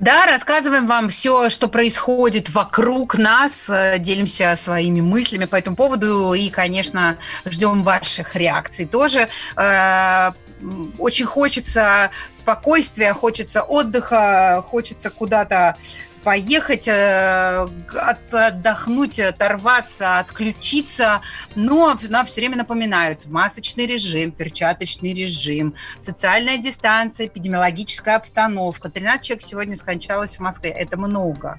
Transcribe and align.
Да, 0.00 0.24
рассказываем 0.24 0.86
вам 0.86 1.10
все, 1.10 1.50
что 1.50 1.68
происходит 1.68 2.48
вокруг 2.48 3.18
нас, 3.18 3.66
э, 3.68 3.98
делимся 3.98 4.56
своими 4.56 5.02
мыслями 5.02 5.44
по 5.44 5.56
этому 5.56 5.76
поводу 5.76 6.32
и, 6.32 6.48
конечно, 6.48 7.18
ждем 7.44 7.82
ваших 7.82 8.34
реакций 8.34 8.86
тоже. 8.86 9.28
Э, 9.56 10.32
очень 10.98 11.26
хочется 11.26 12.10
спокойствия, 12.32 13.12
хочется 13.12 13.62
отдыха, 13.62 14.64
хочется 14.66 15.10
куда-то 15.10 15.76
поехать, 16.22 16.88
э, 16.88 17.66
отдохнуть, 18.32 19.18
оторваться, 19.20 20.18
отключиться, 20.18 21.20
но 21.54 21.98
нам 22.08 22.26
все 22.26 22.40
время 22.40 22.56
напоминают 22.56 23.26
масочный 23.26 23.86
режим, 23.86 24.32
перчаточный 24.32 25.14
режим, 25.14 25.74
социальная 25.98 26.58
дистанция, 26.58 27.26
эпидемиологическая 27.26 28.16
обстановка. 28.16 28.90
13 28.90 29.26
человек 29.26 29.42
сегодня 29.42 29.76
скончалось 29.76 30.36
в 30.36 30.40
Москве. 30.40 30.70
Это 30.70 30.96
много. 30.96 31.58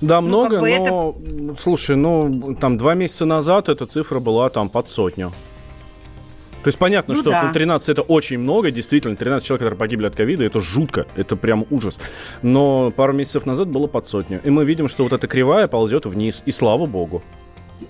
Да, 0.00 0.20
ну, 0.20 0.28
много, 0.28 0.50
как 0.50 0.60
бы 0.60 0.78
но, 0.78 1.14
это... 1.50 1.60
слушай, 1.60 1.96
ну, 1.96 2.54
там, 2.60 2.76
два 2.76 2.94
месяца 2.94 3.24
назад 3.24 3.68
эта 3.68 3.86
цифра 3.86 4.20
была 4.20 4.50
там 4.50 4.68
под 4.68 4.88
сотню. 4.88 5.32
То 6.64 6.68
есть 6.68 6.78
понятно, 6.78 7.12
ну, 7.12 7.20
что 7.20 7.28
да. 7.28 7.52
13 7.52 7.90
это 7.90 8.00
очень 8.00 8.38
много, 8.38 8.70
действительно, 8.70 9.16
13 9.16 9.46
человек, 9.46 9.60
которые 9.60 9.78
погибли 9.78 10.06
от 10.06 10.16
ковида, 10.16 10.46
это 10.46 10.60
жутко, 10.60 11.06
это 11.14 11.36
прям 11.36 11.66
ужас. 11.70 12.00
Но 12.40 12.90
пару 12.90 13.12
месяцев 13.12 13.44
назад 13.44 13.68
было 13.68 13.86
под 13.86 14.06
сотню. 14.06 14.40
И 14.42 14.48
мы 14.48 14.64
видим, 14.64 14.88
что 14.88 15.02
вот 15.02 15.12
эта 15.12 15.26
кривая 15.26 15.68
ползет 15.68 16.06
вниз, 16.06 16.42
и 16.46 16.50
слава 16.50 16.86
богу. 16.86 17.22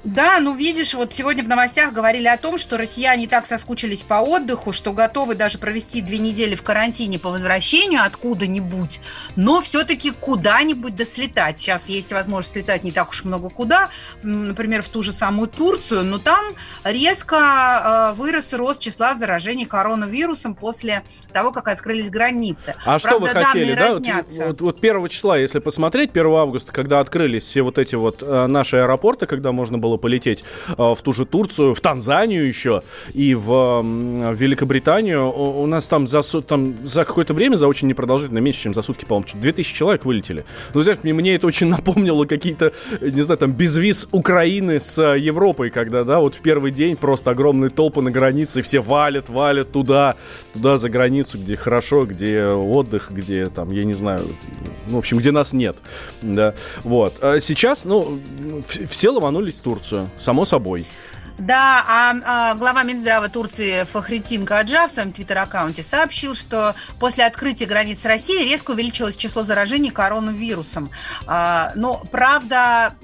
Да, 0.04 0.38
ну 0.38 0.54
видишь, 0.54 0.92
вот 0.92 1.14
сегодня 1.14 1.42
в 1.42 1.48
новостях 1.48 1.94
говорили 1.94 2.28
о 2.28 2.36
том, 2.36 2.58
что 2.58 2.76
россияне 2.76 3.26
так 3.26 3.46
соскучились 3.46 4.02
по 4.02 4.20
отдыху, 4.20 4.70
что 4.70 4.92
готовы 4.92 5.34
даже 5.34 5.56
провести 5.56 6.02
две 6.02 6.18
недели 6.18 6.54
в 6.54 6.62
карантине 6.62 7.18
по 7.18 7.30
возвращению 7.30 8.02
откуда-нибудь, 8.04 9.00
но 9.34 9.62
все-таки 9.62 10.10
куда-нибудь 10.10 10.94
дослетать. 10.94 11.58
Сейчас 11.58 11.88
есть 11.88 12.12
возможность 12.12 12.52
слетать 12.52 12.84
не 12.84 12.92
так 12.92 13.10
уж 13.10 13.24
много 13.24 13.48
куда, 13.48 13.88
например, 14.22 14.82
в 14.82 14.88
ту 14.88 15.02
же 15.02 15.10
самую 15.10 15.48
Турцию, 15.48 16.04
но 16.04 16.18
там 16.18 16.54
резко 16.84 18.12
э, 18.12 18.14
вырос 18.14 18.52
рост 18.52 18.80
числа 18.80 19.14
заражений 19.14 19.64
коронавирусом 19.64 20.54
после 20.54 21.02
того, 21.32 21.50
как 21.50 21.68
открылись 21.68 22.10
границы. 22.10 22.74
А 22.84 22.98
Правда, 22.98 23.08
что 23.08 23.18
вы 23.18 23.28
хотели, 23.28 23.74
да? 23.74 23.94
Вот, 23.94 24.04
вот, 24.28 24.60
вот 24.60 24.84
1 24.84 25.08
числа, 25.08 25.38
если 25.38 25.60
посмотреть, 25.60 26.10
1 26.10 26.26
августа, 26.26 26.72
когда 26.74 27.00
открылись 27.00 27.44
все 27.44 27.62
вот 27.62 27.78
эти 27.78 27.94
вот 27.94 28.22
э, 28.22 28.46
наши 28.46 28.76
аэропорты, 28.76 29.26
когда 29.26 29.52
можно 29.52 29.78
было 29.78 29.93
было 29.94 29.96
полететь 29.96 30.44
э, 30.68 30.74
в 30.76 30.98
ту 31.02 31.12
же 31.12 31.24
Турцию, 31.24 31.74
в 31.74 31.80
Танзанию 31.80 32.46
еще 32.46 32.82
и 33.12 33.34
в, 33.34 33.82
в 33.82 34.34
Великобританию. 34.34 35.30
У 35.32 35.66
нас 35.66 35.88
там 35.88 36.06
за, 36.06 36.22
там 36.42 36.74
за 36.82 37.04
какое-то 37.04 37.34
время, 37.34 37.56
за 37.56 37.68
очень 37.68 37.88
непродолжительное, 37.88 38.42
меньше, 38.42 38.62
чем 38.62 38.74
за 38.74 38.82
сутки, 38.82 39.04
по-моему, 39.04 39.28
2000 39.34 39.74
человек 39.74 40.04
вылетели. 40.04 40.44
Ну, 40.74 40.82
знаешь, 40.82 40.98
мне, 41.02 41.12
мне 41.12 41.34
это 41.34 41.46
очень 41.46 41.66
напомнило 41.76 42.24
какие-то, 42.24 42.72
не 43.00 43.22
знаю, 43.22 43.38
там, 43.38 43.52
безвиз 43.52 44.08
Украины 44.12 44.80
с 44.80 44.98
э, 44.98 45.18
Европой, 45.18 45.70
когда, 45.70 46.04
да, 46.04 46.18
вот 46.18 46.34
в 46.34 46.40
первый 46.40 46.70
день 46.70 46.96
просто 46.96 47.30
огромные 47.30 47.70
толпы 47.70 48.00
на 48.00 48.10
границе, 48.10 48.62
все 48.62 48.80
валят, 48.80 49.28
валят 49.28 49.72
туда, 49.72 50.16
туда 50.52 50.76
за 50.76 50.88
границу, 50.88 51.38
где 51.38 51.56
хорошо, 51.56 52.04
где 52.04 52.46
отдых, 52.46 53.10
где 53.10 53.46
там, 53.46 53.70
я 53.70 53.84
не 53.84 53.92
знаю, 53.92 54.28
ну, 54.86 54.96
в 54.96 54.98
общем, 54.98 55.18
где 55.18 55.30
нас 55.30 55.52
нет, 55.52 55.76
да, 56.22 56.54
вот. 56.82 57.14
А 57.22 57.38
сейчас, 57.38 57.84
ну, 57.84 58.18
все 58.88 59.10
ломанулись 59.10 59.60
в 59.60 59.62
Турцию. 59.62 59.83
Турцию, 59.84 60.10
само 60.18 60.44
собой. 60.44 60.86
Да, 61.36 61.84
а, 61.88 62.14
а 62.24 62.54
глава 62.54 62.84
Минздрава 62.84 63.28
Турции 63.28 63.84
Фахритин 63.84 64.46
Каджа 64.46 64.86
в 64.86 64.92
своем 64.92 65.12
твиттер-аккаунте 65.12 65.82
сообщил, 65.82 66.36
что 66.36 66.76
после 67.00 67.26
открытия 67.26 67.66
границ 67.66 68.04
России 68.04 68.44
резко 68.44 68.70
увеличилось 68.70 69.16
число 69.16 69.42
заражений 69.42 69.90
коронавирусом. 69.90 70.90
А, 71.26 71.72
но, 71.74 72.00
правда, 72.12 72.94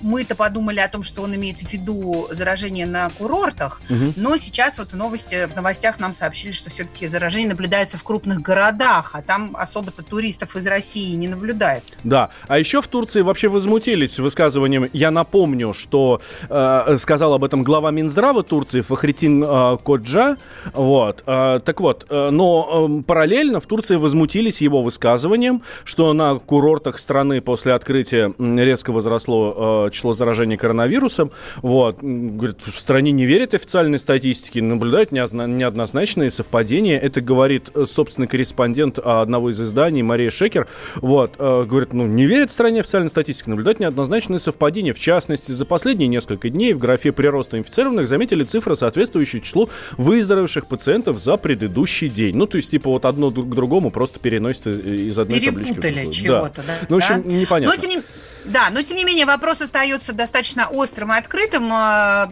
мы-то 0.00 0.34
подумали 0.34 0.80
о 0.80 0.88
том, 0.88 1.02
что 1.02 1.22
он 1.22 1.34
имеет 1.34 1.60
в 1.60 1.72
виду 1.72 2.28
заражение 2.30 2.86
на 2.86 3.10
курортах, 3.10 3.80
угу. 3.88 4.12
но 4.16 4.36
сейчас 4.36 4.78
вот 4.78 4.92
в 4.92 4.96
новости, 4.96 5.46
в 5.46 5.56
новостях 5.56 6.00
нам 6.00 6.14
сообщили, 6.14 6.52
что 6.52 6.70
все-таки 6.70 7.06
заражение 7.06 7.50
наблюдается 7.50 7.98
в 7.98 8.04
крупных 8.04 8.40
городах, 8.40 9.10
а 9.14 9.22
там 9.22 9.56
особо-то 9.56 10.02
туристов 10.02 10.56
из 10.56 10.66
России 10.66 11.14
не 11.14 11.28
наблюдается. 11.28 11.96
Да, 12.04 12.30
а 12.48 12.58
еще 12.58 12.80
в 12.80 12.88
Турции 12.88 13.22
вообще 13.22 13.48
возмутились 13.48 14.18
высказыванием, 14.18 14.88
я 14.92 15.10
напомню, 15.10 15.74
что 15.74 16.20
э, 16.48 16.96
сказал 16.98 17.34
об 17.34 17.44
этом 17.44 17.62
глава 17.62 17.90
Минздрава 17.90 18.42
Турции 18.42 18.80
Фахритин 18.80 19.44
э, 19.44 19.78
Коджа, 19.84 20.36
вот, 20.72 21.22
э, 21.26 21.60
так 21.64 21.80
вот, 21.80 22.06
э, 22.08 22.30
но 22.30 22.88
э, 22.88 23.02
параллельно 23.02 23.60
в 23.60 23.66
Турции 23.66 23.96
возмутились 23.96 24.60
его 24.60 24.82
высказыванием, 24.82 25.62
что 25.84 26.12
на 26.12 26.38
курортах 26.38 26.98
страны 26.98 27.40
после 27.40 27.74
открытия 27.74 28.32
резко 28.38 28.92
возросло 28.92 29.81
э, 29.81 29.81
число 29.90 30.12
заражений 30.12 30.56
коронавирусом. 30.56 31.30
Вот. 31.62 31.98
Говорит, 32.00 32.58
в 32.64 32.78
стране 32.78 33.12
не 33.12 33.26
верят 33.26 33.54
официальной 33.54 33.98
статистике, 33.98 34.62
наблюдают 34.62 35.12
неоднозначные 35.12 36.30
совпадения. 36.30 36.98
Это 36.98 37.20
говорит 37.20 37.70
э, 37.74 37.84
собственный 37.84 38.28
корреспондент 38.28 38.98
а, 39.02 39.22
одного 39.22 39.50
из 39.50 39.60
изданий 39.60 40.02
Мария 40.02 40.30
Шекер. 40.30 40.68
Вот. 40.96 41.34
Э, 41.38 41.64
говорит, 41.64 41.92
ну, 41.92 42.06
не 42.06 42.26
верят 42.26 42.50
в 42.50 42.52
стране 42.52 42.80
официальной 42.80 43.10
статистике, 43.10 43.50
наблюдают 43.50 43.80
неоднозначные 43.80 44.38
совпадения. 44.38 44.92
В 44.92 44.98
частности, 44.98 45.52
за 45.52 45.64
последние 45.64 46.08
несколько 46.08 46.48
дней 46.48 46.72
в 46.72 46.78
графе 46.78 47.12
прироста 47.12 47.58
инфицированных 47.58 48.06
заметили 48.06 48.44
цифры, 48.44 48.76
соответствующие 48.76 49.42
числу 49.42 49.70
выздоровевших 49.96 50.66
пациентов 50.66 51.18
за 51.18 51.36
предыдущий 51.36 52.08
день. 52.08 52.36
Ну, 52.36 52.46
то 52.46 52.56
есть, 52.56 52.70
типа, 52.70 52.90
вот 52.90 53.04
одно 53.04 53.30
к 53.30 53.54
другому 53.54 53.90
просто 53.90 54.18
переносится 54.20 54.70
из 54.70 55.18
одной 55.18 55.40
Перепутали 55.40 55.94
таблички. 55.94 56.24
чего-то, 56.24 56.56
да. 56.56 56.62
да. 56.80 56.86
Ну, 56.88 56.96
в 56.96 56.98
общем, 56.98 57.22
да? 57.22 57.30
непонятно. 57.30 57.74
Но, 57.74 57.80
тем 57.80 57.90
не... 57.90 58.02
Да, 58.44 58.70
но 58.70 58.82
тем 58.82 58.96
не 58.96 59.04
менее 59.04 59.24
вопрос 59.24 59.60
остается 59.60 60.12
достаточно 60.12 60.66
острым 60.66 61.12
и 61.12 61.16
открытым. 61.16 61.72
Э, 61.72 62.28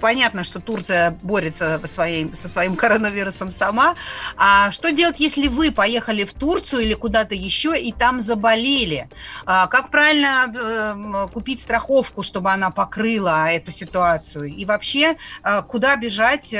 понятно, 0.00 0.44
что 0.44 0.60
Турция 0.60 1.18
борется 1.22 1.78
со 1.80 1.86
своим, 1.86 2.34
со 2.34 2.48
своим 2.48 2.74
коронавирусом 2.74 3.50
сама. 3.50 3.94
А 4.36 4.70
что 4.70 4.92
делать, 4.92 5.20
если 5.20 5.48
вы 5.48 5.70
поехали 5.70 6.24
в 6.24 6.32
Турцию 6.32 6.82
или 6.82 6.94
куда-то 6.94 7.34
еще 7.34 7.78
и 7.78 7.92
там 7.92 8.20
заболели? 8.20 9.08
А 9.44 9.66
как 9.66 9.90
правильно 9.90 10.52
э, 10.54 11.28
купить 11.32 11.60
страховку, 11.60 12.22
чтобы 12.22 12.50
она 12.50 12.70
покрыла 12.70 13.50
эту 13.50 13.72
ситуацию? 13.72 14.46
И 14.46 14.64
вообще, 14.64 15.16
э, 15.44 15.62
куда 15.62 15.96
бежать, 15.96 16.54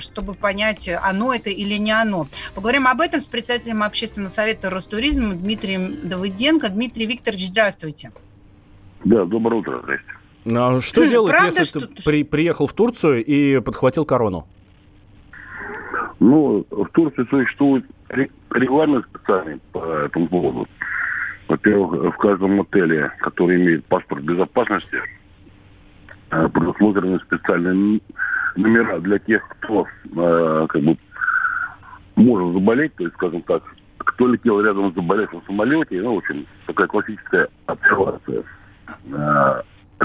чтобы 0.00 0.34
понять, 0.34 0.88
оно 0.88 1.32
это 1.32 1.50
или 1.50 1.76
не 1.76 1.92
оно? 1.92 2.26
Поговорим 2.54 2.88
об 2.88 3.00
этом 3.00 3.20
с 3.20 3.26
председателем 3.26 3.84
общественного 3.84 4.30
совета 4.30 4.68
Ростуризма 4.68 5.34
Дмитрием 5.34 6.08
Давыденко. 6.08 6.68
Дмитрий 6.70 7.06
Викторович, 7.06 7.46
здравствуйте. 7.46 8.10
Да, 9.04 9.24
доброе 9.24 9.56
утро, 9.56 9.80
здрасте. 9.82 10.12
А 10.54 10.80
что 10.80 11.04
хм, 11.04 11.08
делать, 11.08 11.32
Правда, 11.32 11.60
если 11.60 11.80
что... 11.80 11.88
ты 11.88 12.02
при, 12.04 12.24
приехал 12.24 12.66
в 12.66 12.72
Турцию 12.72 13.24
и 13.24 13.60
подхватил 13.60 14.04
корону? 14.04 14.46
Ну, 16.20 16.64
в 16.70 16.86
Турции 16.92 17.26
существует 17.28 17.84
регламент 18.10 19.06
специальный 19.06 19.60
по 19.72 19.84
этому 19.84 20.28
поводу. 20.28 20.68
Во-первых, 21.48 22.14
в 22.14 22.18
каждом 22.18 22.60
отеле, 22.60 23.12
который 23.20 23.56
имеет 23.56 23.84
паспорт 23.86 24.22
безопасности, 24.22 25.00
э, 26.30 26.48
предусмотрены 26.48 27.18
специальные 27.20 28.00
номера 28.56 29.00
для 29.00 29.18
тех, 29.18 29.46
кто 29.48 29.86
э, 30.16 30.66
как 30.68 30.82
бы 30.82 30.96
может 32.14 32.52
заболеть, 32.52 32.94
то 32.94 33.04
есть, 33.04 33.14
скажем 33.16 33.42
так, 33.42 33.62
кто 33.98 34.28
летел 34.28 34.60
рядом 34.60 34.92
с 34.92 34.94
заболевшим 34.94 35.40
в 35.40 35.46
самолете, 35.46 36.00
ну, 36.02 36.14
в 36.14 36.18
общем, 36.18 36.46
такая 36.66 36.86
классическая 36.86 37.48
обсервация– 37.66 38.44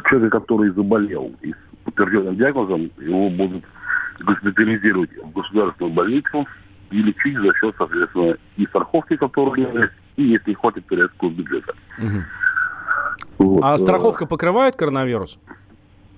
человека, 0.07 0.39
который 0.39 0.71
заболел 0.71 1.31
и 1.41 1.51
с 1.51 1.55
подтвержденным 1.83 2.35
диагнозом, 2.35 2.91
его 2.97 3.29
будут 3.29 3.63
госпитализировать 4.19 5.11
в 5.17 5.31
государственную 5.31 5.93
больницу 5.93 6.47
и 6.91 7.01
лечить 7.01 7.37
за 7.37 7.53
счет, 7.55 7.75
соответственно, 7.77 8.35
и 8.55 8.65
страховки, 8.65 9.15
которая 9.15 9.67
есть, 9.73 9.93
и 10.15 10.23
если 10.23 10.53
хватит 10.53 10.85
турецкого 10.87 11.29
бюджета. 11.29 11.73
Угу. 11.99 12.23
Вот. 13.39 13.63
А 13.63 13.77
страховка 13.77 14.25
покрывает 14.25 14.75
коронавирус? 14.75 15.39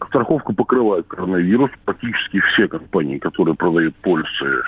Страховка 0.08 0.54
покрывает 0.54 1.08
коронавирус. 1.08 1.72
Практически 1.86 2.40
все 2.40 2.68
компании, 2.68 3.18
которые 3.18 3.56
продают 3.56 3.96
полисы 3.98 4.62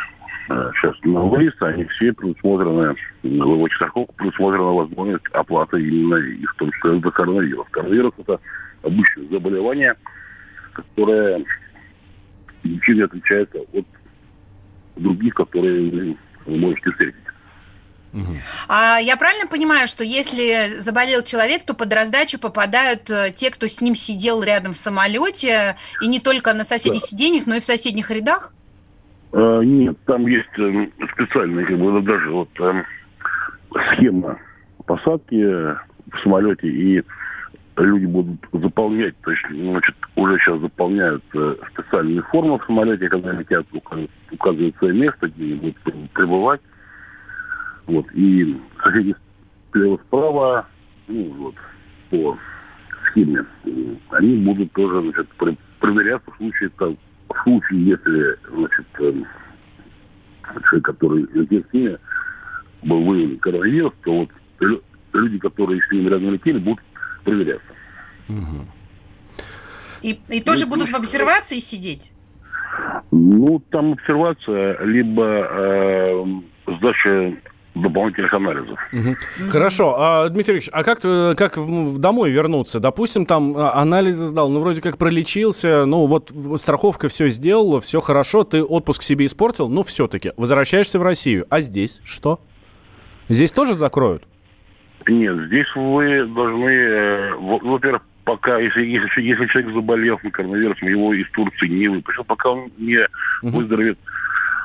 сейчас 0.48 0.96
на 1.04 1.22
выезд, 1.22 1.62
они 1.62 1.86
все 1.86 2.14
предусмотрены, 2.14 2.96
в 3.24 3.62
очень 3.62 3.76
страховку 3.76 4.14
предусмотрена 4.16 4.64
возможность 4.64 5.26
оплаты 5.34 5.82
именно 5.82 6.16
и 6.16 6.46
в 6.46 6.54
том 6.56 6.72
числе 6.72 7.00
за 7.00 7.12
коронавирус. 7.12 7.68
Коронавирус– 7.72 8.14
это 8.18 8.40
обычное 8.84 9.28
заболевание, 9.30 9.96
которое 10.74 11.44
ничем 12.64 12.96
не 12.96 13.02
отличается 13.02 13.60
от 13.74 13.86
других, 14.96 15.34
которые 15.36 16.18
вы 16.46 16.58
можете 16.58 16.92
встретить. 16.92 17.16
А 18.68 18.98
я 18.98 19.16
правильно 19.16 19.48
понимаю, 19.48 19.88
что 19.88 20.04
если 20.04 20.80
заболел 20.80 21.24
человек, 21.24 21.64
то 21.64 21.74
под 21.74 21.94
раздачу 21.94 22.40
попадают 22.40 23.10
э, 23.10 23.32
те, 23.34 23.50
кто 23.52 23.68
с 23.68 23.80
ним 23.80 23.96
сидел 23.96 24.44
рядом 24.44 24.74
в 24.74 24.78
самолете, 24.78 25.78
и 26.02 26.08
не 26.08 26.20
только 26.20 26.54
на 26.54 26.66
соседних 26.66 27.02
да. 27.02 27.08
сиденьях, 27.08 27.48
но 27.48 27.56
и 27.56 27.62
в 27.62 27.66
соседних 27.66 28.12
рядах? 28.12 28.54
А, 29.34 29.62
нет, 29.62 29.98
там 30.06 30.28
есть 30.28 30.50
э, 30.58 30.88
специальная, 31.14 31.66
как 31.66 31.78
бы, 31.78 32.02
даже 32.02 32.30
вот 32.32 32.50
э, 32.60 32.84
схема 33.94 34.38
посадки 34.86 35.36
в 35.36 36.20
самолете, 36.24 36.68
и 36.68 37.04
люди 37.78 38.06
будут 38.06 38.40
заполнять, 38.52 39.16
то 39.22 39.32
есть, 39.32 39.44
значит, 39.50 39.96
уже 40.16 40.38
сейчас 40.40 40.60
заполняют 40.60 41.24
э, 41.34 41.56
специальные 41.72 42.22
формы 42.24 42.60
в 42.60 42.66
самолете, 42.66 43.08
когда 43.08 43.32
летят, 43.32 43.66
указывают 44.32 44.76
свое 44.78 44.94
место, 44.94 45.28
где 45.30 45.46
они 45.46 45.56
будут 45.56 46.12
пребывать. 46.12 46.62
Вот. 47.88 48.06
И 48.14 48.58
соседи 48.84 49.16
слева-справа, 49.72 50.68
ну, 51.08 51.34
вот, 51.38 51.56
по 52.10 52.38
схеме, 53.08 53.46
они 54.10 54.38
будут 54.38 54.72
тоже, 54.74 55.02
значит, 55.02 55.28
проверяться 55.80 56.32
в 56.32 56.38
случае, 56.38 56.70
там, 56.78 56.98
в 57.34 57.44
случае, 57.44 57.86
если, 57.86 58.38
значит, 58.50 58.86
эм, 59.00 59.26
человек, 60.70 60.86
который 60.86 61.28
ними, 61.34 62.00
был 62.84 63.04
выявлен 63.04 63.40
коронавирус, 63.40 63.94
то 64.04 64.28
вот 64.60 64.82
люди, 65.14 65.40
которые 65.40 65.82
с 65.82 65.92
ними 65.92 66.10
рядом 66.10 66.34
летели, 66.34 66.58
будут 66.58 66.84
проверяться. 67.24 67.74
Угу. 68.30 68.68
И, 70.02 70.20
и 70.30 70.42
тоже 70.42 70.66
будут 70.66 70.90
в 70.90 70.96
обсервации 70.96 71.60
сидеть? 71.60 72.12
Ну, 73.12 73.62
там 73.70 73.94
обсервация, 73.94 74.84
либо 74.84 75.48
э, 75.50 76.26
сдача 76.78 77.36
дополнительных 77.82 78.34
анализов. 78.34 78.80
Угу. 78.94 79.16
Хорошо. 79.50 79.96
А, 79.98 80.30
Дмитрий 80.30 80.56
Ильич, 80.56 80.70
а 80.72 80.84
как, 80.84 81.02
как 81.02 81.58
домой 82.00 82.32
вернуться? 82.32 82.80
Допустим, 82.80 83.26
там 83.26 83.56
а, 83.58 83.74
анализы 83.76 84.26
сдал, 84.26 84.50
ну, 84.50 84.60
вроде 84.60 84.82
как 84.82 84.98
пролечился, 84.98 85.86
ну, 85.86 86.06
вот 86.06 86.32
страховка 86.58 87.08
все 87.08 87.30
сделала, 87.30 87.80
все 87.82 88.00
хорошо, 88.00 88.44
ты 88.44 88.64
отпуск 88.64 89.02
себе 89.02 89.26
испортил, 89.26 89.70
ну, 89.70 89.84
все-таки 89.84 90.32
возвращаешься 90.38 91.00
в 91.00 91.04
Россию. 91.04 91.46
А 91.50 91.62
здесь 91.62 92.02
что? 92.04 92.40
Здесь 93.30 93.54
тоже 93.54 93.74
закроют? 93.74 94.24
Нет, 95.08 95.48
здесь 95.48 95.68
вы 95.76 96.26
должны, 96.26 96.70
э, 96.70 97.34
во-первых, 97.36 98.04
пока, 98.24 98.60
если, 98.60 98.86
если, 98.86 99.22
если 99.22 99.46
человек 99.48 99.74
заболел 99.74 100.20
коронавирусом, 100.32 100.88
его 100.88 101.14
из 101.14 101.30
Турции 101.32 101.68
не 101.68 101.88
выпустят, 101.88 102.26
пока 102.28 102.52
он 102.52 102.72
не 102.78 103.00
выздоровеет. 103.42 103.98
А 104.04 104.10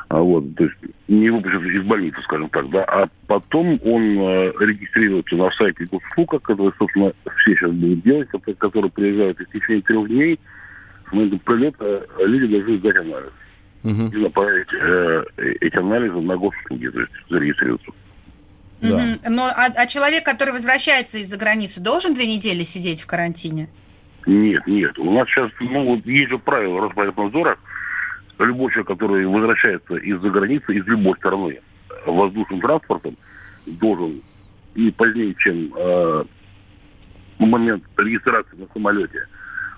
вот, 0.09 0.55
то 0.55 0.65
есть 0.65 0.77
не 1.09 1.31
выпустят 1.31 1.63
из 1.63 1.83
больницы, 1.83 2.21
скажем 2.23 2.49
так, 2.51 2.71
да, 2.71 2.85
а 2.85 3.09
потом 3.27 3.81
он 3.85 4.19
э, 4.19 4.53
регистрируется 4.61 5.35
на 5.35 5.51
сайте 5.51 5.85
госуслуг, 5.85 6.35
это, 6.35 6.73
собственно, 6.79 7.13
все 7.39 7.55
сейчас 7.55 7.73
будут 7.73 8.03
делать, 8.03 8.29
которые 8.59 8.91
приезжают, 8.91 9.41
и 9.41 9.45
в 9.45 9.51
течение 9.51 9.83
трех 9.83 10.07
дней 10.09 10.39
с 11.09 11.13
момента 11.13 11.39
прилета 11.39 12.07
люди 12.21 12.47
должны 12.47 12.79
сдать 12.79 12.97
анализ. 12.97 13.33
Угу. 13.83 14.17
И 14.17 14.17
направить 14.17 14.69
э, 14.73 15.25
эти 15.61 15.77
анализы 15.77 16.21
на 16.21 16.37
госуслуги, 16.37 16.89
то 16.89 17.01
есть 17.01 17.13
зарегистрироваться. 17.29 17.91
Да. 18.81 19.19
Но 19.29 19.47
а, 19.47 19.67
а 19.75 19.87
человек, 19.87 20.25
который 20.25 20.53
возвращается 20.53 21.19
из-за 21.19 21.39
границы, 21.39 21.81
должен 21.81 22.15
две 22.15 22.27
недели 22.27 22.63
сидеть 22.63 23.03
в 23.03 23.07
карантине? 23.07 23.69
Нет, 24.27 24.67
нет. 24.67 24.99
У 24.99 25.11
нас 25.13 25.29
сейчас, 25.29 25.51
ну, 25.61 25.85
вот 25.85 26.05
есть 26.05 26.31
же 26.31 26.39
правило 26.39 26.81
Роспотребнадзора, 26.81 27.59
любой 28.45 28.71
человек, 28.73 28.89
который 28.89 29.27
возвращается 29.27 29.97
из-за 29.97 30.31
границы, 30.31 30.75
из 30.75 30.87
любой 30.87 31.17
страны, 31.17 31.61
воздушным 32.07 32.61
транспортом, 32.61 33.17
должен 33.67 34.21
не 34.75 34.91
позднее, 34.91 35.35
чем 35.39 35.73
э, 35.77 36.25
момент 37.39 37.83
регистрации 37.97 38.57
на 38.57 38.67
самолете, 38.73 39.27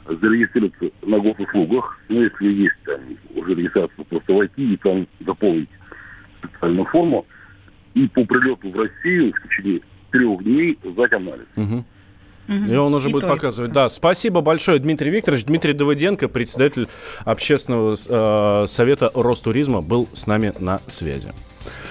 зарегистрироваться 0.07 0.91
на 1.03 1.19
госуслугах. 1.19 1.99
Ну, 2.09 2.23
если 2.23 2.49
есть 2.49 2.77
там 2.85 3.01
уже 3.35 3.55
регистрация, 3.55 4.05
просто 4.05 4.33
войти 4.33 4.75
и 4.75 4.77
там 4.77 5.07
заполнить 5.21 5.71
специальную 6.43 6.87
форму– 6.87 7.27
и 7.99 8.09
по 8.09 8.25
прилету 8.25 8.71
в 8.71 8.77
Россию 8.77 9.33
в 9.33 9.49
течение 9.49 9.81
трех 10.11 10.43
дней 10.45 10.79
сдать 10.85 11.13
анализ. 11.13 11.47
Угу. 11.57 11.85
И 12.49 12.75
он 12.75 12.95
уже 12.95 13.11
и 13.11 13.13
будет 13.13 13.29
показывать. 13.29 13.73
Да, 13.73 13.89
спасибо 13.89 14.41
большое, 14.41 14.79
Дмитрий 14.79 15.11
Викторович. 15.11 15.45
Дмитрий 15.45 15.75
Давыденко, 15.75 16.29
председатель 16.29 16.89
общественного 17.25 17.95
э, 17.95 18.67
совета 18.67 19.11
Ростуризма, 19.15 19.83
был 19.83 20.09
с 20.13 20.27
нами 20.27 20.55
на 20.59 20.81
связи. 20.87 21.29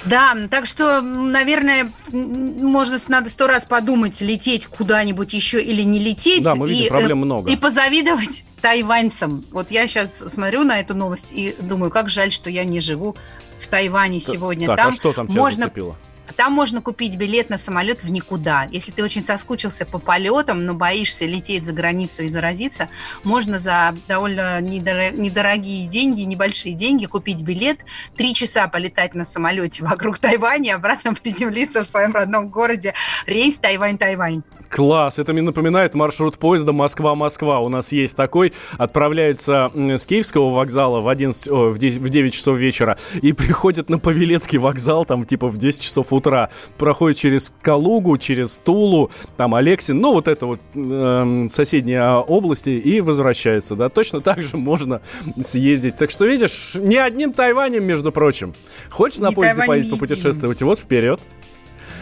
Да, 0.06 0.36
так 0.50 0.66
что, 0.66 1.02
наверное, 1.02 1.92
можно, 2.12 2.98
надо 3.10 3.30
сто 3.30 3.48
раз 3.48 3.66
подумать, 3.66 4.20
лететь 4.22 4.66
куда-нибудь 4.66 5.34
еще 5.34 5.62
или 5.62 5.84
не 5.84 6.00
лететь. 6.00 6.44
Да, 6.44 6.56
мы 6.56 6.70
видим, 6.70 6.86
и, 6.86 6.90
проблем 6.90 7.18
много. 7.20 7.52
И 7.52 7.56
позавидовать 7.58 8.46
тайваньцам. 8.62 9.46
Вот 9.52 9.70
я 9.70 9.88
сейчас 9.88 10.18
смотрю 10.18 10.64
на 10.64 10.80
эту 10.80 10.96
новость 10.96 11.32
и 11.32 11.56
думаю, 11.60 11.92
как 11.92 12.10
жаль, 12.10 12.32
что 12.32 12.50
я 12.50 12.64
не 12.64 12.80
живу 12.80 13.16
в 13.60 13.68
Тайване 13.68 14.20
сегодня. 14.20 14.68
Так, 14.68 14.80
а 14.80 14.84
там 14.84 14.90
а 14.90 14.92
что 14.92 15.14
там 15.14 15.28
тебя 15.28 15.42
можно... 15.42 15.64
зацепило? 15.64 15.96
Там 16.36 16.54
можно 16.54 16.82
купить 16.82 17.18
билет 17.18 17.50
на 17.50 17.58
самолет 17.58 18.04
в 18.04 18.10
никуда. 18.10 18.68
Если 18.72 18.92
ты 18.92 19.04
очень 19.04 19.24
соскучился 19.24 19.86
по 19.86 20.00
полетам, 20.00 20.66
но 20.66 20.74
боишься 20.74 21.26
лететь 21.26 21.66
за 21.66 21.74
границу 21.74 22.24
и 22.24 22.28
заразиться, 22.28 22.90
можно 23.24 23.60
за 23.60 23.96
довольно 24.08 24.60
недорогие 24.62 25.88
деньги, 25.88 26.22
небольшие 26.22 26.74
деньги 26.74 27.06
купить 27.06 27.44
билет, 27.44 27.80
три 28.16 28.34
часа 28.34 28.68
полетать 28.68 29.14
на 29.14 29.26
самолете 29.26 29.84
вокруг 29.84 30.20
Тайваня, 30.20 30.76
обратно 30.76 31.14
приземлиться 31.14 31.84
в 31.84 31.88
своем 31.88 32.12
родном 32.14 32.50
городе. 32.50 32.94
Рейс 33.26 33.60
Тайвань-Тайвань. 33.60 34.44
Класс, 34.70 35.18
это 35.18 35.34
мне 35.34 35.42
напоминает 35.42 35.94
маршрут 35.94 36.38
поезда 36.38 36.74
Москва-Москва. 36.74 37.60
У 37.60 37.70
нас 37.70 37.92
есть 37.92 38.16
такой, 38.16 38.54
отправляется 38.78 39.72
с 39.74 40.06
Киевского 40.06 40.50
вокзала 40.50 41.00
в, 41.00 41.08
11, 41.08 41.48
о, 41.48 41.70
в 41.70 41.78
9 41.78 42.34
часов 42.34 42.58
вечера 42.58 42.98
и 43.22 43.32
приходит 43.32 43.90
на 43.90 43.98
Павелецкий 43.98 44.58
вокзал, 44.58 45.06
там 45.06 45.26
типа 45.26 45.48
в 45.48 45.58
10 45.58 45.82
часов 45.82 46.12
утра. 46.18 46.50
Проходит 46.78 47.18
через 47.18 47.52
Калугу, 47.62 48.18
через 48.18 48.58
Тулу, 48.58 49.12
там 49.38 49.56
Алексин, 49.56 50.00
ну 50.00 50.14
вот 50.14 50.28
это 50.28 50.46
вот 50.46 50.62
э, 50.76 51.48
соседние 51.50 52.04
области 52.12 52.70
и 52.70 53.02
возвращается, 53.02 53.76
да. 53.76 53.90
Точно 53.90 54.22
так 54.22 54.42
же 54.44 54.58
можно 54.58 55.02
съездить. 55.42 55.96
Так 55.96 56.12
что 56.12 56.26
видишь, 56.26 56.76
не 56.76 56.98
одним 56.98 57.34
Тайванем, 57.34 57.86
между 57.86 58.12
прочим. 58.12 58.54
Хочешь 58.90 59.20
на 59.20 59.32
поезде 59.32 59.64
поездить, 59.64 59.92
попутешествовать? 59.92 60.62
Вот 60.62 60.80
вперед. 60.80 61.20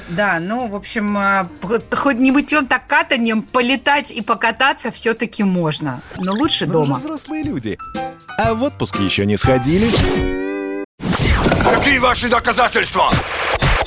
Да, 0.09 0.39
ну, 0.39 0.67
в 0.67 0.75
общем, 0.75 1.17
а, 1.17 1.47
хоть 1.91 2.17
не 2.17 2.31
быть 2.31 2.53
он 2.53 2.67
так 2.67 2.85
катанием, 2.85 3.41
полетать 3.41 4.11
и 4.11 4.21
покататься 4.21 4.91
все-таки 4.91 5.43
можно. 5.43 6.01
Но 6.19 6.33
лучше 6.33 6.67
дома. 6.67 6.85
Мы 6.85 6.93
же 6.95 6.99
взрослые 6.99 7.43
люди. 7.43 7.77
А 8.37 8.53
в 8.53 8.63
отпуск 8.63 8.99
еще 8.99 9.25
не 9.25 9.37
сходили? 9.37 9.91
Какие 11.63 11.97
ваши 11.97 12.29
доказательства? 12.29 13.09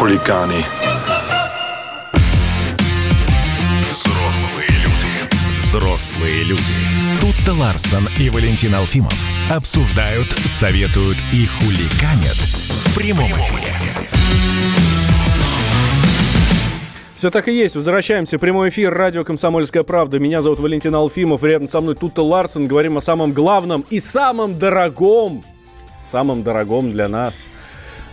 Хулиганы. 0.00 0.64
Взрослые 3.86 4.68
люди. 4.70 5.54
Взрослые 5.54 6.44
люди. 6.44 6.62
Тут-то 7.20 7.52
Ларсон 7.52 8.08
и 8.18 8.30
Валентин 8.30 8.74
Алфимов 8.74 9.12
обсуждают, 9.50 10.28
советуют 10.30 11.18
и 11.34 11.44
хуликанят 11.44 12.32
в 12.32 12.96
прямом 12.96 13.30
эфире. 13.30 13.74
Все 17.14 17.30
так 17.30 17.48
и 17.48 17.52
есть. 17.52 17.76
Возвращаемся. 17.76 18.38
Прямой 18.38 18.70
эфир. 18.70 18.94
Радио 18.94 19.22
«Комсомольская 19.22 19.82
правда». 19.82 20.18
Меня 20.18 20.40
зовут 20.40 20.60
Валентин 20.60 20.94
Алфимов. 20.94 21.44
Рядом 21.44 21.68
со 21.68 21.82
мной 21.82 21.94
Тута 21.94 22.22
Ларсен. 22.22 22.64
Говорим 22.64 22.96
о 22.96 23.02
самом 23.02 23.34
главном 23.34 23.84
и 23.90 24.00
самом 24.00 24.58
дорогом. 24.58 25.44
Самом 26.02 26.42
дорогом 26.42 26.90
для 26.90 27.06
нас– 27.06 27.46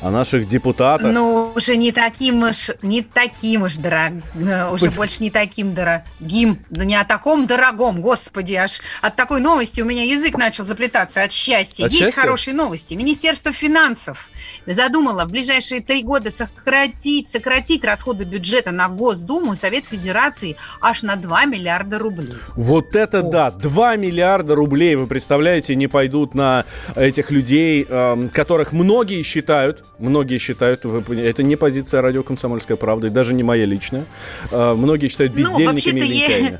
о 0.01 0.11
наших 0.11 0.47
депутатах. 0.47 1.11
Ну, 1.13 1.51
уже 1.55 1.75
не 1.75 1.91
таким 1.91 2.43
уж, 2.43 2.71
не 2.81 3.01
таким 3.01 3.63
уж 3.63 3.77
дорогим, 3.77 4.23
уже 4.71 4.91
больше 4.91 5.23
не 5.23 5.31
таким 5.31 5.73
дорогим, 5.73 6.57
да 6.69 6.85
не 6.85 6.95
о 6.95 7.03
таком 7.03 7.47
дорогом, 7.47 8.01
господи, 8.01 8.53
аж 8.53 8.81
от 9.01 9.15
такой 9.15 9.41
новости 9.41 9.81
у 9.81 9.85
меня 9.85 10.03
язык 10.03 10.37
начал 10.37 10.65
заплетаться 10.65 11.23
от 11.23 11.31
счастья. 11.31 11.85
От 11.85 11.91
Есть 11.91 12.05
счастья? 12.05 12.21
хорошие 12.21 12.53
новости. 12.53 12.93
Министерство 12.93 13.51
финансов 13.51 14.29
задумало 14.73 15.25
в 15.25 15.31
ближайшие 15.31 15.81
три 15.81 16.03
года 16.03 16.31
сократить, 16.31 17.29
сократить 17.29 17.83
расходы 17.85 18.25
бюджета 18.25 18.71
на 18.71 18.89
Госдуму 18.89 19.53
и 19.53 19.55
Совет 19.55 19.85
Федерации 19.85 20.55
аж 20.81 21.03
на 21.03 21.15
2 21.15 21.45
миллиарда 21.45 21.99
рублей. 21.99 22.33
Вот 22.55 22.95
это 22.95 23.23
да, 23.23 23.51
2 23.51 23.95
миллиарда 23.95 24.55
рублей, 24.55 24.95
вы 24.95 25.07
представляете, 25.07 25.75
не 25.75 25.87
пойдут 25.87 26.35
на 26.35 26.65
этих 26.95 27.31
людей, 27.31 27.85
эм, 27.87 28.29
которых 28.29 28.71
многие 28.73 29.21
считают, 29.23 29.83
многие 29.99 30.37
считают, 30.37 30.85
это 30.85 31.43
не 31.43 31.55
позиция 31.55 32.01
радио 32.01 32.23
«Комсомольская 32.23 32.77
правда», 32.77 33.07
и 33.07 33.09
даже 33.09 33.33
не 33.33 33.43
моя 33.43 33.65
личная, 33.65 34.05
Э, 34.51 34.73
многие 34.73 35.07
считают 35.07 35.33
бездельниками 35.33 35.99
и 35.99 36.59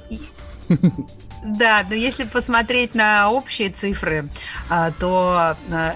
Ну, 0.69 0.79
вообще-то 0.79 0.79
лентяями. 0.79 1.19
Да, 1.47 1.85
но 1.87 1.95
если 1.95 2.25
посмотреть 2.25 2.93
на 2.93 3.31
общие 3.31 3.69
цифры, 3.69 4.29
а, 4.69 4.91
то 4.91 5.55
а, 5.71 5.95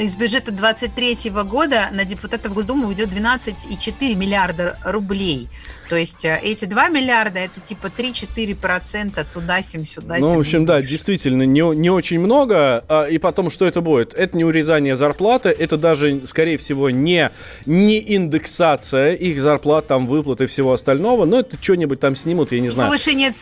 из 0.00 0.14
бюджета 0.14 0.52
2023 0.52 1.30
года 1.42 1.88
на 1.92 2.04
депутатов 2.04 2.54
Госдумы 2.54 2.86
уйдет 2.86 3.08
12,4 3.08 4.14
миллиарда 4.14 4.78
рублей. 4.84 5.48
То 5.88 5.96
есть 5.96 6.24
а, 6.24 6.38
эти 6.40 6.64
2 6.66 6.88
миллиарда 6.90 7.40
это 7.40 7.60
типа 7.60 7.86
3-4% 7.86 9.26
туда-сим, 9.32 9.84
сюда 9.84 10.16
Ну, 10.18 10.36
в 10.36 10.38
общем, 10.38 10.64
да, 10.64 10.80
действительно, 10.80 11.42
не, 11.42 11.60
не 11.76 11.90
очень 11.90 12.20
много. 12.20 12.84
А, 12.88 13.06
И 13.06 13.18
потом, 13.18 13.50
что 13.50 13.66
это 13.66 13.80
будет? 13.80 14.14
Это 14.14 14.36
не 14.36 14.44
урезание 14.44 14.94
зарплаты, 14.94 15.48
это 15.48 15.76
даже, 15.76 16.24
скорее 16.26 16.56
всего, 16.56 16.90
не, 16.90 17.30
не 17.66 18.14
индексация 18.14 19.12
их 19.12 19.40
зарплат, 19.40 19.88
там, 19.88 20.06
выплат 20.06 20.40
и 20.40 20.46
всего 20.46 20.72
остального, 20.72 21.24
но 21.24 21.40
это 21.40 21.56
что-нибудь 21.60 21.98
там 21.98 22.14
снимут, 22.14 22.52
я 22.52 22.60
не 22.60 22.70
знаю. 22.70 22.88
Повышение 22.88 23.32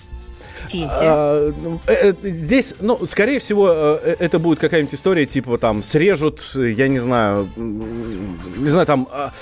цвете. 0.73 0.89
А, 1.03 1.53
ну, 1.63 1.81
э, 1.87 2.13
э, 2.23 2.29
Здесь, 2.31 2.75
ну, 2.81 3.07
скорее 3.07 3.39
всего, 3.39 3.69
э, 3.71 4.17
это 4.19 4.39
будет 4.39 4.59
какая-нибудь 4.59 4.95
история, 4.95 5.27
типа 5.27 5.59
там 5.59 5.83
срежут, 5.83 6.43
я 6.55 6.89
не 6.89 6.99
знаю, 6.99 7.49
не 7.57 8.69
знаю, 8.69 8.87
там 8.87 9.09
а, 9.13 9.33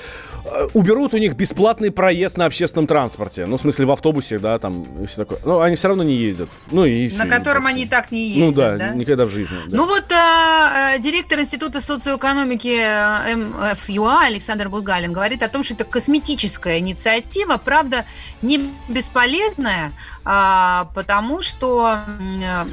а, 0.45 0.69
уберут 0.75 1.15
у 1.15 1.19
них 1.19 1.35
бесплатный 1.35 1.91
проезд 1.91 2.37
на 2.39 2.47
общественном 2.47 2.87
транспорте. 2.87 3.47
Ну, 3.47 3.57
в 3.57 3.61
смысле, 3.61 3.87
в 3.87 3.91
автобусе, 3.93 4.39
да, 4.39 4.59
там, 4.59 4.83
и 5.03 5.07
все 5.07 5.17
такое. 5.17 5.39
Ну, 5.45 5.61
они 5.61 5.77
все 5.77 5.89
равно 5.89 6.03
не 6.03 6.15
ездят. 6.17 6.49
Ну, 6.71 6.85
и 6.85 7.09
на 7.11 7.25
всё, 7.25 7.31
котором 7.31 7.63
так 7.65 7.73
они 7.73 7.83
и 7.83 7.87
так 7.87 8.11
не 8.11 8.35
Ну 8.39 8.47
ездят, 8.47 8.79
да, 8.79 8.89
да? 8.89 8.95
никогда 8.95 9.25
в 9.25 9.31
жизни. 9.31 9.57
да. 9.67 9.77
Ну 9.77 9.87
вот 9.87 10.05
а, 10.13 10.99
директор 10.99 11.39
Института 11.41 11.81
социоэкономики 11.81 12.81
МФЮА 13.75 14.27
Александр 14.27 14.69
Булгалин 14.69 15.13
говорит 15.13 15.43
о 15.43 15.49
том, 15.49 15.63
что 15.63 15.75
это 15.75 15.85
косметическая 15.85 16.79
инициатива, 16.79 17.61
правда, 17.63 18.05
не 18.43 18.71
бесполезная, 18.89 19.93
потому 20.95 21.43
что 21.43 22.01
э, 22.43 22.65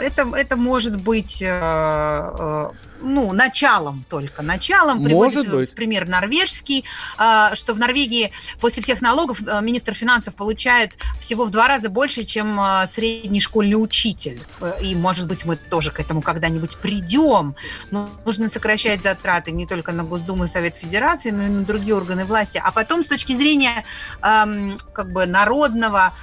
это, 0.00 0.28
это 0.34 0.56
может 0.56 1.00
быть 1.00 1.40
э, 1.40 1.46
э, 1.46 2.70
ну, 3.00 3.32
началом 3.32 4.04
только, 4.08 4.42
началом 4.42 5.02
приводит 5.02 5.36
Может 5.36 5.52
быть. 5.52 5.70
в 5.70 5.74
пример 5.74 6.08
норвежский, 6.08 6.84
а, 7.16 7.54
что 7.54 7.74
в 7.74 7.78
Норвегии 7.78 8.32
после 8.60 8.82
всех 8.82 9.00
налогов 9.00 9.40
а, 9.46 9.60
министр 9.60 9.94
финансов 9.94 10.34
получает 10.34 10.92
всего 11.20 11.44
в 11.44 11.50
два 11.50 11.68
раза 11.68 11.88
больше, 11.88 12.24
чем 12.24 12.58
а, 12.58 12.86
средний 12.86 13.40
школьный 13.40 13.80
учитель. 13.82 14.40
И, 14.80 14.94
может 14.94 15.26
быть, 15.26 15.44
мы 15.44 15.56
тоже 15.56 15.90
к 15.90 16.00
этому 16.00 16.22
когда-нибудь 16.22 16.78
придем. 16.78 17.54
Но 17.90 18.08
нужно 18.24 18.48
сокращать 18.48 19.02
затраты 19.02 19.52
не 19.52 19.66
только 19.66 19.92
на 19.92 20.04
Госдуму 20.04 20.44
и 20.44 20.48
Совет 20.48 20.76
Федерации, 20.76 21.30
но 21.30 21.42
и 21.44 21.48
на 21.48 21.64
другие 21.64 21.94
органы 21.94 22.24
власти. 22.24 22.60
А 22.62 22.70
потом, 22.72 23.04
с 23.04 23.06
точки 23.06 23.34
зрения 23.34 23.84
ам, 24.20 24.76
как 24.92 25.12
бы 25.12 25.26
народного 25.26 26.14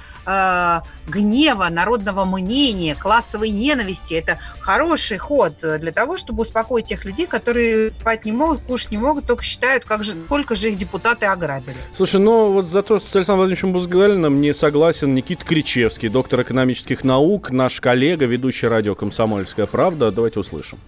гнева, 1.06 1.68
народного 1.70 2.24
мнения, 2.24 2.94
классовой 2.94 3.50
ненависти. 3.50 4.14
Это 4.14 4.38
хороший 4.58 5.18
ход 5.18 5.54
для 5.60 5.92
того, 5.92 6.16
чтобы 6.16 6.42
успокоить 6.42 6.86
тех 6.86 7.04
людей, 7.04 7.26
которые 7.26 7.92
спать 7.92 8.24
не 8.24 8.32
могут, 8.32 8.62
кушать 8.62 8.90
не 8.90 8.98
могут, 8.98 9.26
только 9.26 9.44
считают, 9.44 9.84
как 9.84 10.02
же, 10.02 10.14
сколько 10.26 10.54
же 10.54 10.70
их 10.70 10.76
депутаты 10.76 11.26
ограбили. 11.26 11.76
Слушай, 11.94 12.20
ну 12.20 12.50
вот 12.50 12.66
зато 12.66 12.98
с 12.98 13.16
Александром 13.16 13.46
Владимировичем 13.46 13.72
Бузгалиным 13.72 14.40
не 14.40 14.52
согласен 14.52 15.14
Никита 15.14 15.44
Кричевский, 15.44 16.08
доктор 16.08 16.42
экономических 16.42 17.04
наук, 17.04 17.50
наш 17.50 17.80
коллега, 17.80 18.24
ведущий 18.26 18.66
радио 18.66 18.94
«Комсомольская 18.94 19.66
правда». 19.66 20.10
Давайте 20.10 20.40
услышим. 20.40 20.78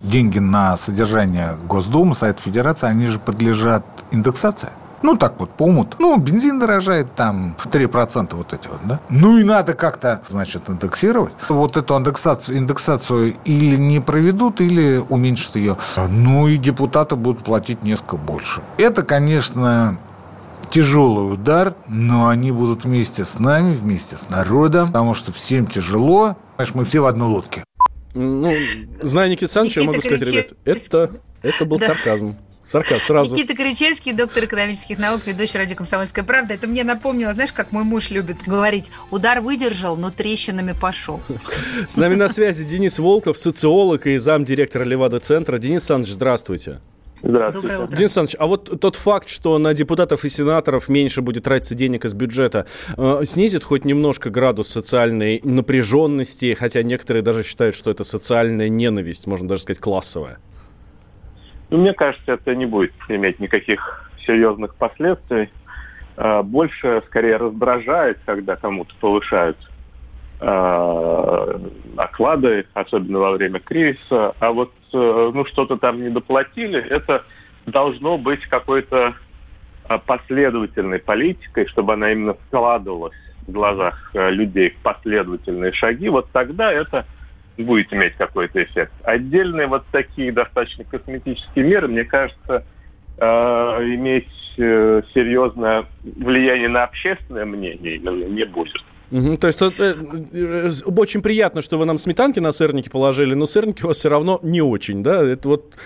деньги 0.00 0.38
на 0.38 0.76
содержание 0.76 1.56
Госдумы, 1.64 2.14
Совет 2.14 2.40
Федерации, 2.40 2.88
они 2.88 3.06
же 3.08 3.18
подлежат 3.18 3.84
индексации. 4.12 4.70
Ну, 5.02 5.16
так 5.16 5.34
вот, 5.38 5.50
по 5.50 5.64
уму 5.64 5.86
Ну, 5.98 6.18
бензин 6.18 6.58
дорожает, 6.58 7.14
там, 7.14 7.56
3% 7.64 8.34
вот 8.34 8.52
эти 8.52 8.68
вот, 8.68 8.80
да? 8.84 9.00
Ну, 9.10 9.38
и 9.38 9.44
надо 9.44 9.74
как-то, 9.74 10.20
значит, 10.26 10.68
индексировать. 10.68 11.32
Вот 11.48 11.76
эту 11.76 11.96
индексацию, 11.96 12.58
индексацию 12.58 13.34
или 13.44 13.76
не 13.76 14.00
проведут, 14.00 14.60
или 14.60 15.02
уменьшат 15.08 15.56
ее. 15.56 15.76
Ну, 16.10 16.48
и 16.48 16.56
депутаты 16.56 17.16
будут 17.16 17.44
платить 17.44 17.82
несколько 17.84 18.16
больше. 18.16 18.60
Это, 18.76 19.02
конечно, 19.02 19.98
тяжелый 20.70 21.32
удар, 21.32 21.74
но 21.88 22.28
они 22.28 22.52
будут 22.52 22.84
вместе 22.84 23.24
с 23.24 23.38
нами, 23.38 23.74
вместе 23.74 24.16
с 24.16 24.28
народом, 24.30 24.86
потому 24.88 25.14
что 25.14 25.32
всем 25.32 25.66
тяжело. 25.66 26.36
Понимаешь, 26.56 26.74
мы 26.74 26.84
все 26.84 27.00
в 27.00 27.06
одной 27.06 27.28
лодке. 27.28 27.64
Ну, 28.14 28.52
зная 29.02 29.28
Никита 29.28 29.44
Александровича, 29.46 29.80
я 29.80 29.86
могу 29.86 30.00
сказать, 30.00 30.20
ребят, 30.20 30.46
это, 30.64 31.10
это 31.42 31.64
был 31.64 31.78
Да. 31.78 31.86
сарказм. 31.86 32.34
Сарказм 32.68 33.00
сразу. 33.00 33.34
Никита 33.34 33.56
Кричевский, 33.56 34.12
доктор 34.12 34.44
экономических 34.44 34.98
наук, 34.98 35.22
ведущий 35.24 35.56
радио 35.56 35.74
«Комсомольская 35.74 36.22
правда». 36.22 36.52
Это 36.52 36.66
мне 36.66 36.84
напомнило, 36.84 37.32
знаешь, 37.32 37.50
как 37.50 37.72
мой 37.72 37.82
муж 37.82 38.10
любит 38.10 38.42
говорить, 38.46 38.92
удар 39.10 39.40
выдержал, 39.40 39.96
но 39.96 40.10
трещинами 40.10 40.74
пошел. 40.78 41.22
С 41.88 41.96
нами 41.96 42.14
на 42.14 42.28
связи 42.28 42.64
Денис 42.64 42.98
Волков, 42.98 43.38
социолог 43.38 44.06
и 44.06 44.18
замдиректора 44.18 44.84
Левада-центра. 44.84 45.56
Денис 45.56 45.80
Александрович, 45.80 46.14
здравствуйте. 46.14 46.80
Здравствуйте. 47.22 47.68
Доброе 47.68 47.84
утро. 47.84 47.96
Денис 47.96 48.10
Александрович, 48.10 48.36
а 48.38 48.46
вот 48.46 48.80
тот 48.80 48.96
факт, 48.96 49.30
что 49.30 49.56
на 49.56 49.72
депутатов 49.72 50.26
и 50.26 50.28
сенаторов 50.28 50.90
меньше 50.90 51.22
будет 51.22 51.44
тратиться 51.44 51.74
денег 51.74 52.04
из 52.04 52.12
бюджета, 52.12 52.66
э, 52.98 53.22
снизит 53.24 53.64
хоть 53.64 53.86
немножко 53.86 54.28
градус 54.28 54.68
социальной 54.68 55.40
напряженности, 55.42 56.52
хотя 56.52 56.82
некоторые 56.82 57.22
даже 57.22 57.44
считают, 57.44 57.74
что 57.74 57.90
это 57.90 58.04
социальная 58.04 58.68
ненависть, 58.68 59.26
можно 59.26 59.48
даже 59.48 59.62
сказать 59.62 59.80
классовая. 59.80 60.38
Ну, 61.70 61.78
мне 61.78 61.92
кажется, 61.92 62.32
это 62.32 62.54
не 62.54 62.66
будет 62.66 62.92
иметь 63.08 63.40
никаких 63.40 64.10
серьезных 64.26 64.74
последствий. 64.74 65.50
А, 66.16 66.42
Больше, 66.42 67.02
скорее, 67.06 67.36
раздражает, 67.36 68.18
когда 68.24 68.56
кому-то 68.56 68.94
повышают 69.00 69.58
а, 70.40 71.60
оклады, 71.96 72.66
особенно 72.74 73.18
во 73.18 73.32
время 73.32 73.60
кризиса. 73.60 74.34
А 74.38 74.52
вот 74.52 74.72
э, 74.92 75.30
ну, 75.34 75.44
что-то 75.46 75.76
там 75.76 76.00
не 76.00 76.10
доплатили, 76.10 76.80
это 76.80 77.24
должно 77.66 78.18
быть 78.18 78.46
какой-то 78.46 79.14
а, 79.84 79.98
последовательной 79.98 81.00
политикой, 81.00 81.66
чтобы 81.66 81.94
она 81.94 82.12
именно 82.12 82.36
складывалась 82.46 83.16
в 83.46 83.52
глазах 83.52 84.10
э, 84.14 84.30
людей 84.30 84.70
в 84.70 84.82
последовательные 84.82 85.72
шаги. 85.72 86.08
Вот 86.08 86.30
тогда 86.30 86.72
это 86.72 87.06
будет 87.62 87.92
иметь 87.92 88.14
какой-то 88.16 88.62
эффект. 88.62 88.92
Отдельные 89.02 89.66
вот 89.66 89.84
такие 89.90 90.32
достаточно 90.32 90.84
косметические 90.84 91.64
меры, 91.64 91.88
мне 91.88 92.04
кажется, 92.04 92.64
э, 93.18 93.24
иметь 93.24 94.28
э, 94.58 95.02
серьезное 95.14 95.86
влияние 96.02 96.68
на 96.68 96.84
общественное 96.84 97.44
мнение 97.44 97.96
именно 97.96 98.24
не 98.24 98.44
будет. 98.44 98.82
Мгм, 99.10 99.38
то 99.38 99.46
есть 99.46 99.58
тут, 99.58 99.80
э, 99.80 99.94
очень 100.84 101.22
приятно, 101.22 101.62
что 101.62 101.78
вы 101.78 101.86
нам 101.86 101.98
сметанки 101.98 102.40
на 102.40 102.52
сырники 102.52 102.90
положили, 102.90 103.34
но 103.34 103.46
сырники 103.46 103.82
у 103.82 103.88
вас 103.88 103.96
все 103.98 104.10
равно 104.10 104.38
не 104.42 104.60
очень, 104.60 105.02
да? 105.02 105.22
Это 105.22 105.48
вот 105.48 105.78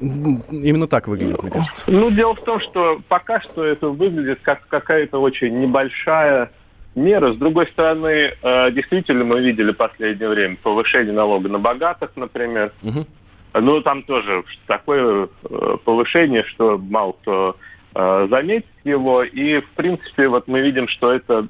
именно 0.00 0.86
так 0.86 1.08
выглядит, 1.08 1.42
мне 1.42 1.52
кажется. 1.52 1.84
Ну, 1.86 2.10
дело 2.10 2.34
в 2.34 2.44
том, 2.44 2.60
что 2.60 3.00
пока 3.08 3.40
что 3.40 3.64
это 3.64 3.88
выглядит 3.88 4.40
как 4.42 4.66
какая-то 4.68 5.18
очень 5.18 5.60
небольшая 5.60 6.50
мера. 6.94 7.32
С 7.32 7.36
другой 7.36 7.66
стороны, 7.68 8.34
э, 8.40 8.70
действительно 8.72 9.24
мы 9.24 9.40
видели 9.40 9.72
в 9.72 9.76
последнее 9.76 10.28
время 10.28 10.56
повышение 10.62 11.12
налога 11.12 11.48
на 11.48 11.58
богатых, 11.58 12.10
например. 12.16 12.72
Мгм. 12.82 13.06
Ну, 13.54 13.80
там 13.82 14.02
тоже 14.02 14.42
такое 14.66 15.28
э, 15.48 15.76
повышение, 15.84 16.44
что 16.44 16.76
мало 16.78 17.12
кто 17.12 17.56
э, 17.94 18.26
заметит 18.30 18.66
его. 18.84 19.22
И, 19.22 19.60
в 19.60 19.68
принципе, 19.70 20.28
вот 20.28 20.48
мы 20.48 20.60
видим, 20.60 20.88
что 20.88 21.12
это 21.12 21.46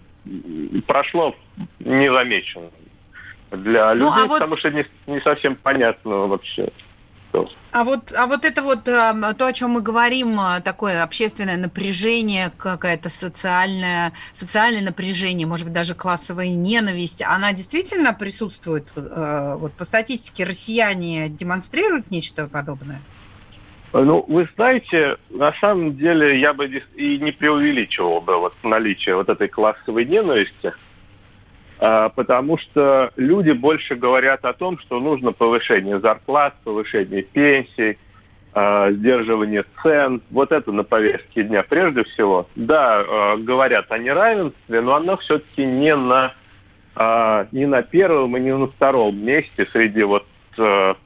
прошло 0.87 1.35
незамеченным 1.81 2.71
для 3.51 3.87
Ну, 3.87 3.91
а 3.91 3.95
людей, 3.95 4.29
вот- 4.29 4.33
потому 4.33 4.57
что 4.57 4.71
не, 4.71 4.85
не 5.07 5.21
совсем 5.21 5.57
понятно 5.57 6.27
вообще. 6.27 6.69
Что. 7.35 7.49
А 7.73 7.85
вот, 7.85 8.13
а 8.17 8.27
вот 8.27 8.45
это 8.45 8.63
вот 8.63 8.89
а, 8.89 9.35
то, 9.35 9.47
о 9.47 9.53
чем 9.53 9.73
мы 9.73 9.81
говорим, 9.81 10.39
а, 10.39 10.61
такое 10.61 11.03
общественное 11.03 11.57
напряжение, 11.57 12.53
какая-то 12.57 13.09
социальная, 13.09 14.13
социальное 14.33 14.83
напряжение, 14.83 15.47
может 15.47 15.67
быть, 15.67 15.75
даже 15.75 15.95
классовая 15.95 16.49
ненависть, 16.49 17.23
она 17.23 17.53
действительно 17.53 18.13
присутствует? 18.13 18.93
э, 18.97 19.57
Вот 19.59 19.73
по 19.73 19.85
статистике 19.85 20.45
россияне 20.45 21.29
демонстрируют 21.29 22.11
нечто 22.11 22.47
подобное? 22.47 23.01
Ну, 23.93 24.25
вы 24.27 24.49
знаете, 24.57 25.17
на 25.31 25.53
самом 25.61 25.97
деле 25.97 26.41
я 26.41 26.53
бы 26.53 26.67
и 26.67 27.19
не 27.19 27.31
преувеличивал 27.31 28.21
бы 28.21 28.39
вот 28.39 28.55
наличие 28.65 29.15
вот 29.15 29.29
этой 29.29 29.49
классовой 29.49 30.05
ненависти, 30.05 30.73
потому 31.79 32.57
что 32.59 33.11
люди 33.17 33.51
больше 33.51 33.97
говорят 33.97 34.45
о 34.45 34.53
том, 34.53 34.79
что 34.79 35.01
нужно 35.01 35.33
повышение 35.33 36.01
зарплат, 36.01 36.55
повышение 36.65 37.23
пенсий, 37.23 37.99
а, 38.57 38.93
сдерживание 38.93 39.65
цен. 39.83 40.23
Вот 40.31 40.53
это 40.53 40.71
на 40.71 40.85
повестке 40.85 41.43
дня 41.43 41.65
прежде 41.69 42.05
всего. 42.05 42.47
Да, 42.55 43.01
а, 43.01 43.37
говорят 43.37 43.91
о 43.91 43.99
неравенстве, 43.99 44.81
но 44.81 44.95
оно 44.95 45.17
все-таки 45.17 45.65
не 45.65 45.95
на, 45.97 46.33
а, 46.95 47.49
не 47.51 47.67
на 47.67 47.83
первом 47.83 48.37
и 48.37 48.41
не 48.41 48.57
на 48.57 48.69
втором 48.69 49.19
месте 49.19 49.67
среди 49.73 50.05
вот 50.05 50.27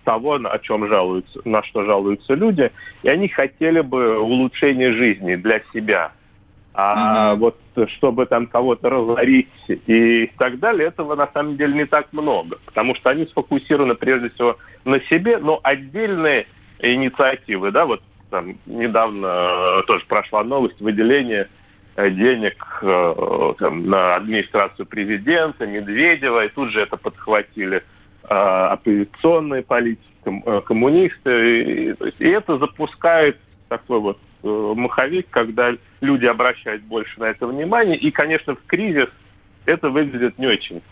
того, 0.05 0.35
о 0.35 0.59
чем 0.59 0.87
жалуются, 0.89 1.41
на 1.47 1.63
что 1.63 1.83
жалуются 1.83 2.35
люди, 2.35 2.71
и 3.03 3.09
они 3.09 3.29
хотели 3.29 3.81
бы 3.81 4.19
улучшения 4.19 4.93
жизни 4.93 5.37
для 5.37 5.63
себя. 5.73 6.13
А 6.81 7.35
вот 7.35 7.59
чтобы 7.97 8.27
там 8.27 8.47
кого-то 8.47 8.89
разорить 8.89 9.49
и 9.67 10.31
так 10.39 10.61
далее, 10.61 10.87
этого 10.87 11.17
на 11.17 11.27
самом 11.35 11.57
деле 11.57 11.75
не 11.75 11.87
так 11.87 12.13
много, 12.13 12.59
потому 12.67 12.95
что 12.95 13.11
они 13.11 13.27
сфокусированы 13.27 13.97
прежде 13.97 14.31
всего 14.31 14.59
на 14.85 15.01
себе, 15.01 15.39
но 15.39 15.59
отдельные 15.65 16.47
инициативы, 16.79 17.73
да, 17.73 17.85
вот 17.85 18.01
там 18.31 18.55
недавно 18.67 19.27
э, 19.27 19.83
тоже 19.89 20.05
прошла 20.07 20.45
новость 20.45 20.81
выделения 20.81 21.49
э, 21.97 22.11
денег 22.11 22.65
э, 22.83 23.55
там, 23.59 23.89
на 23.89 24.15
администрацию 24.15 24.87
президента, 24.87 25.67
Медведева, 25.67 26.45
и 26.45 26.49
тут 26.49 26.71
же 26.71 26.81
это 26.81 26.97
подхватили 26.97 27.83
оппозиционные 28.23 29.63
политики, 29.63 30.05
ком- 30.23 30.63
коммунисты. 30.63 31.63
И, 31.63 31.95
и 32.19 32.29
это 32.29 32.59
запускает 32.59 33.39
такой 33.69 34.01
вот 34.01 34.19
э, 34.43 34.73
маховик, 34.77 35.29
когда 35.31 35.73
люди 36.01 36.27
обращают 36.27 36.83
больше 36.83 37.19
на 37.21 37.25
это 37.25 37.47
внимание. 37.47 37.97
И, 37.97 38.11
конечно, 38.11 38.55
в 38.55 38.65
кризис 38.67 39.09
это 39.67 39.91
выглядит 39.91 40.39
не 40.39 40.47
очень 40.47 40.83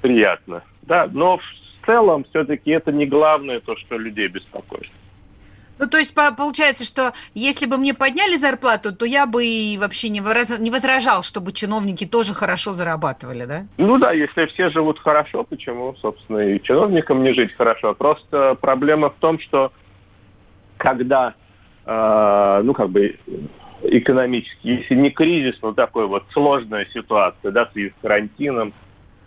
приятно. 0.00 0.62
Да, 0.82 1.08
но 1.12 1.38
в 1.38 1.86
целом 1.86 2.24
все-таки 2.30 2.70
это 2.70 2.92
не 2.92 3.06
главное 3.06 3.60
то, 3.60 3.76
что 3.76 3.98
людей 3.98 4.28
беспокоит. 4.28 4.90
Ну, 5.78 5.86
то 5.88 5.98
есть 5.98 6.14
по- 6.14 6.34
получается, 6.34 6.86
что 6.86 7.12
если 7.34 7.66
бы 7.66 7.76
мне 7.76 7.92
подняли 7.92 8.36
зарплату, 8.36 8.96
то 8.96 9.04
я 9.04 9.26
бы 9.26 9.44
и 9.44 9.76
вообще 9.76 10.08
не, 10.08 10.20
выраз- 10.20 10.58
не 10.58 10.70
возражал, 10.70 11.22
чтобы 11.22 11.52
чиновники 11.52 12.06
тоже 12.06 12.32
хорошо 12.32 12.72
зарабатывали, 12.72 13.44
да? 13.44 13.66
Ну 13.76 13.98
да, 13.98 14.12
если 14.12 14.46
все 14.46 14.70
живут 14.70 14.98
хорошо, 14.98 15.44
почему, 15.44 15.94
собственно, 16.00 16.38
и 16.38 16.62
чиновникам 16.62 17.22
не 17.22 17.34
жить 17.34 17.52
хорошо? 17.52 17.92
Просто 17.94 18.54
проблема 18.54 19.10
в 19.10 19.16
том, 19.16 19.38
что 19.38 19.70
когда, 20.78 21.34
э, 21.86 22.60
ну 22.64 22.74
как 22.74 22.90
бы 22.90 23.16
экономически, 23.82 24.68
если 24.68 24.94
не 24.94 25.10
кризис, 25.10 25.56
но 25.62 25.72
такой 25.72 26.06
вот 26.06 26.24
сложная 26.32 26.86
ситуация, 26.92 27.50
да, 27.50 27.66
в 27.66 27.72
связи 27.72 27.90
с 27.90 28.02
карантином, 28.02 28.72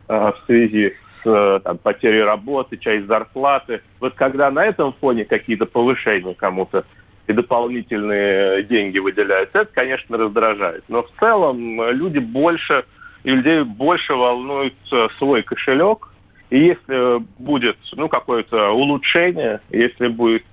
э, 0.08 0.14
в 0.14 0.46
связи 0.46 0.94
с 1.24 1.30
э, 1.30 1.60
там, 1.64 1.78
потерей 1.78 2.24
работы, 2.24 2.78
часть 2.78 3.08
зарплаты. 3.08 3.82
Вот 4.00 4.14
когда 4.16 4.52
на 4.52 4.66
этом 4.66 4.94
фоне 4.94 5.26
какие-то 5.26 5.66
повышения 5.66 6.34
кому-то 6.34 6.86
и 7.28 7.34
дополнительные 7.34 8.64
деньги 8.64 9.00
выделяются, 9.00 9.60
это, 9.60 9.72
конечно, 9.74 10.18
раздражает. 10.18 10.84
Но 10.88 11.04
в 11.04 11.12
целом 11.20 11.82
э, 11.82 11.94
люди 11.94 12.20
больше, 12.20 12.86
и 13.24 13.32
людей 13.32 13.64
больше 13.64 14.14
волнует 14.16 14.76
э, 14.92 15.08
свой 15.18 15.44
кошелек. 15.44 16.10
И 16.50 16.58
если 16.58 17.20
будет 17.38 17.78
ну, 17.92 18.10
какое-то 18.10 18.72
улучшение, 18.72 19.62
если 19.70 20.08
будет 20.08 20.44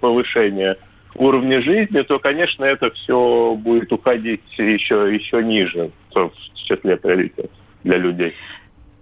повышение 0.00 0.76
уровня 1.18 1.60
жизни, 1.60 2.02
то, 2.02 2.18
конечно, 2.18 2.64
это 2.64 2.90
все 2.90 3.54
будет 3.56 3.92
уходить 3.92 4.42
еще, 4.56 5.14
еще 5.14 5.42
ниже 5.42 5.90
в 6.14 6.30
числе 6.54 6.96
приоритетов 6.96 7.50
для 7.84 7.98
людей. 7.98 8.32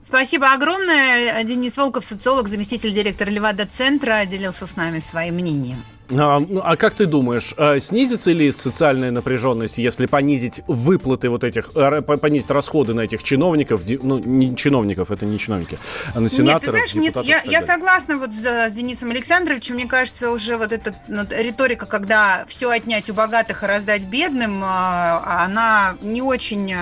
Спасибо 0.05 0.53
огромное. 0.53 1.43
Денис 1.45 1.77
Волков, 1.77 2.05
социолог, 2.05 2.49
заместитель 2.49 2.91
директора 2.91 3.31
Левада-центра, 3.31 4.25
делился 4.27 4.67
с 4.67 4.77
нами 4.77 4.99
своим 4.99 5.35
мнением. 5.37 5.79
А, 6.13 6.39
ну, 6.39 6.61
а 6.63 6.77
как 6.77 6.95
ты 6.95 7.07
думаешь, 7.07 7.55
а 7.57 7.79
снизится 7.79 8.31
ли 8.33 8.53
социальная 8.53 9.11
напряженность, 9.11 9.79
если 9.79 10.05
понизить 10.05 10.61
выплаты 10.67 11.31
вот 11.31 11.45
этих, 11.45 11.73
по- 11.73 12.01
понизить 12.19 12.51
расходы 12.51 12.93
на 12.93 13.03
этих 13.03 13.23
чиновников, 13.23 13.83
ну, 14.03 14.19
не 14.19 14.55
чиновников, 14.55 15.11
это 15.11 15.25
не 15.25 15.39
чиновники, 15.39 15.79
а 16.15 16.21
на 16.21 16.25
Нет, 16.25 16.31
ты 16.31 16.37
сенаторов, 16.37 16.71
знаешь, 16.71 16.95
нет, 16.95 17.17
я, 17.25 17.41
я 17.45 17.63
согласна 17.63 18.19
вот 18.19 18.35
с, 18.35 18.45
с 18.45 18.75
Денисом 18.75 19.11
Александровичем. 19.11 19.77
Мне 19.77 19.87
кажется, 19.87 20.31
уже 20.31 20.59
вот 20.59 20.73
эта 20.73 20.95
ну, 21.09 21.23
риторика, 21.31 21.87
когда 21.87 22.45
все 22.49 22.69
отнять 22.69 23.09
у 23.09 23.15
богатых 23.15 23.63
и 23.63 23.67
раздать 23.67 24.05
бедным, 24.05 24.61
а, 24.63 25.45
она 25.45 25.97
не 26.03 26.21
очень, 26.21 26.75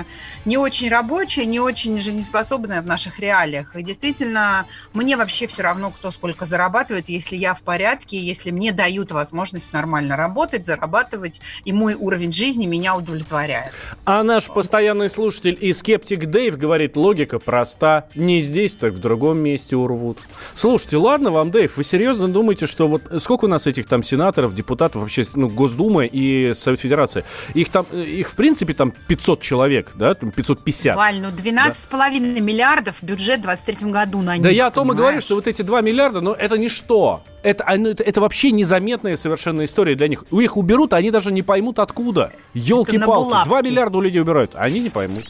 не 0.45 0.57
очень 0.57 0.89
рабочая, 0.89 1.47
не 1.47 1.61
очень 1.61 2.01
жизнеспособная 2.01 2.83
в 2.83 2.87
наших 2.87 3.21
реалиях. 3.21 3.77
И 3.77 3.85
действительно, 3.85 4.67
мне 4.95 5.17
вообще 5.17 5.47
все 5.47 5.63
равно, 5.63 5.91
кто 5.91 6.11
сколько 6.11 6.45
зарабатывает, 6.45 7.09
если 7.09 7.37
я 7.37 7.55
в 7.55 7.63
порядке, 7.63 8.19
если 8.19 8.51
мне 8.51 8.73
дают 8.73 9.12
возможность 9.13 9.73
нормально 9.73 10.17
работать, 10.17 10.65
зарабатывать, 10.65 11.41
и 11.65 11.73
мой 11.73 11.95
уровень 11.95 12.33
жизни 12.33 12.67
меня 12.67 12.97
удовлетворяет. 12.97 13.73
А 14.05 14.23
наш 14.23 14.49
постоянный 14.49 15.09
слушатель 15.09 15.57
и 15.61 15.73
скептик 15.73 16.27
Дэйв 16.27 16.59
говорит, 16.59 16.97
логика 16.97 17.39
проста. 17.39 18.07
Не 18.15 18.41
здесь, 18.41 18.77
так 18.77 18.95
в 18.95 18.99
другом 18.99 19.39
месте 19.39 19.77
урвут. 19.77 20.19
Слушайте, 20.55 20.97
ладно 20.97 21.31
вам, 21.31 21.51
Дэйв, 21.51 21.77
вы 21.77 21.85
серьезно 21.85 22.29
думаете, 22.29 22.67
что 22.67 22.89
вот 22.89 23.03
сколько 23.19 23.45
у 23.47 23.49
нас 23.49 23.67
этих 23.67 23.87
там 23.87 24.03
сенаторов, 24.03 24.55
депутатов, 24.55 25.03
вообще, 25.03 25.25
ну, 25.35 25.49
Госдумы 25.49 26.07
и 26.07 26.53
Совет 26.55 26.81
Федерации? 26.81 27.25
Их 27.55 27.69
там, 27.69 27.87
э, 27.93 28.03
их 28.03 28.29
в 28.29 28.37
принципе 28.37 28.75
там 28.75 28.93
500 29.09 29.41
человек, 29.41 29.91
да, 29.95 30.15
там 30.15 30.31
550. 30.31 30.97
Валь, 30.97 31.21
ну 31.21 31.29
12,5 31.29 32.41
миллиардов 32.41 32.97
бюджет 33.03 33.41
в 33.41 33.43
2023 33.43 33.91
году 33.91 34.21
на 34.23 34.39
Да 34.39 34.49
них, 34.49 34.57
я 34.57 34.67
о 34.67 34.71
том 34.71 34.89
и 34.89 34.91
понимаешь? 34.91 35.03
говорю, 35.13 35.21
что 35.21 35.35
вот 35.35 35.47
эти 35.47 35.63
2 35.63 35.81
миллиарда, 35.81 36.21
ну 36.21 36.33
это 36.33 36.59
ничто. 36.59 37.23
Это, 37.43 37.65
они- 37.65 37.91
это, 37.91 38.03
это 38.05 38.21
вообще 38.21 38.53
незаметная 38.53 39.17
совершенно 39.17 39.65
история 39.65 39.95
для 39.97 40.09
них. 40.09 40.25
У 40.31 40.41
их 40.41 40.57
уберут, 40.57 40.93
а 40.93 40.99
они 40.99 41.11
даже 41.11 41.33
не 41.33 41.43
поймут 41.43 41.79
откуда. 41.79 42.33
Елки-палки. 42.55 43.49
2 43.49 43.63
миллиарда 43.63 43.99
у 43.99 44.01
людей 44.01 44.21
убирают, 44.23 44.53
а 44.55 44.61
они 44.63 44.81
не 44.81 44.91
поймут. 44.91 45.25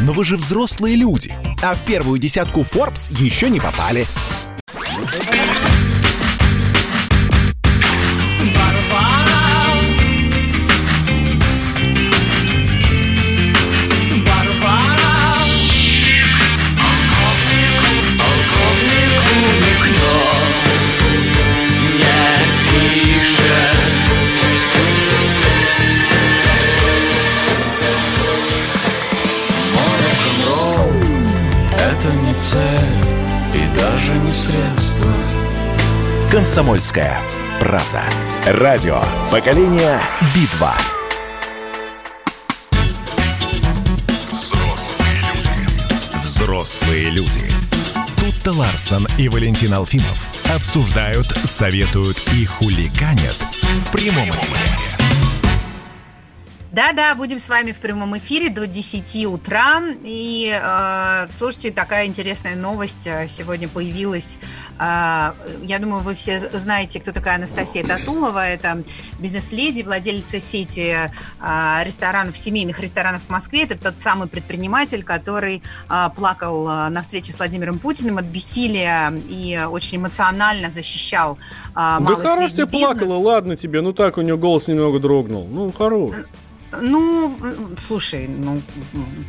Но 0.00 0.12
вы 0.12 0.24
же 0.24 0.36
взрослые 0.36 0.96
люди, 0.96 1.32
а 1.62 1.74
в 1.74 1.84
первую 1.84 2.18
десятку 2.18 2.60
Forbes 2.62 3.12
еще 3.22 3.48
не 3.50 3.60
попали. 3.60 4.04
Комсомольская 36.42 37.20
правда. 37.60 38.02
Радио. 38.46 39.00
Поколение 39.30 40.00
Битва. 40.34 40.74
Взрослые 44.32 45.20
люди. 45.22 46.18
Взрослые 46.18 47.04
люди. 47.10 47.52
Тут-то 48.18 48.50
Ларсон 48.58 49.06
и 49.18 49.28
Валентин 49.28 49.72
Алфимов 49.72 50.50
обсуждают, 50.52 51.28
советуют 51.44 52.16
и 52.34 52.44
хуликанят 52.44 53.36
в 53.76 53.92
прямом 53.92 54.28
эфире. 54.30 54.92
Да-да, 56.72 57.14
будем 57.14 57.38
с 57.38 57.50
вами 57.50 57.72
в 57.72 57.76
прямом 57.76 58.16
эфире 58.16 58.48
до 58.48 58.66
10 58.66 59.26
утра. 59.26 59.82
И 60.02 60.50
э, 60.50 61.26
слушайте, 61.30 61.70
такая 61.70 62.06
интересная 62.06 62.56
новость 62.56 63.06
э, 63.06 63.28
сегодня 63.28 63.68
появилась. 63.68 64.38
Э, 64.78 65.32
я 65.62 65.78
думаю, 65.78 66.02
вы 66.02 66.14
все 66.14 66.40
знаете, 66.52 67.00
кто 67.00 67.12
такая 67.12 67.36
Анастасия 67.36 67.84
Татулова. 67.84 68.46
Это 68.46 68.82
бизнес-леди, 69.18 69.82
владелица 69.82 70.40
сети 70.40 70.96
э, 71.40 71.84
ресторанов, 71.84 72.36
семейных 72.36 72.80
ресторанов 72.80 73.22
в 73.22 73.30
Москве. 73.30 73.64
Это 73.64 73.78
тот 73.78 73.94
самый 74.00 74.28
предприниматель, 74.28 75.02
который 75.02 75.62
э, 75.88 76.08
плакал 76.16 76.64
на 76.64 77.02
встрече 77.02 77.32
с 77.32 77.38
Владимиром 77.38 77.78
Путиным 77.78 78.18
от 78.18 78.24
бессилия 78.24 79.12
и 79.28 79.60
очень 79.70 79.98
эмоционально 79.98 80.70
защищал 80.70 81.38
э, 81.70 81.74
Да 81.74 82.14
хорош 82.16 82.52
тебе 82.52 82.66
плакала, 82.66 83.14
ладно 83.14 83.56
тебе. 83.56 83.80
Ну 83.80 83.92
так, 83.92 84.18
у 84.18 84.22
нее 84.22 84.36
голос 84.36 84.68
немного 84.68 84.98
дрогнул. 84.98 85.46
Ну, 85.50 85.72
хорош. 85.72 86.16
Ну, 86.80 87.36
слушай, 87.78 88.26
ну, 88.28 88.60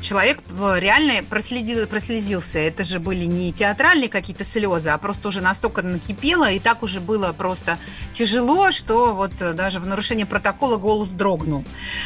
человек 0.02 0.40
реально 0.78 1.24
проследил, 1.24 1.86
прослезился. 1.88 2.60
Это 2.60 2.84
же 2.84 3.00
были 3.00 3.26
не 3.26 3.52
театральные 3.52 4.10
какие-то 4.10 4.46
слезы, 4.46 4.90
а 4.90 4.98
просто 4.98 5.28
уже 5.28 5.42
настолько 5.42 5.82
накипело, 5.82 6.50
и 6.50 6.60
так 6.60 6.84
уже 6.84 7.02
было 7.02 7.34
просто 7.34 7.78
тяжело, 8.14 8.72
что 8.72 9.14
вот 9.14 9.34
даже 9.56 9.80
в 9.80 9.86
нарушении 9.86 10.24
протокола 10.24 10.78
голос 10.78 11.10
дрогнул. 11.10 11.66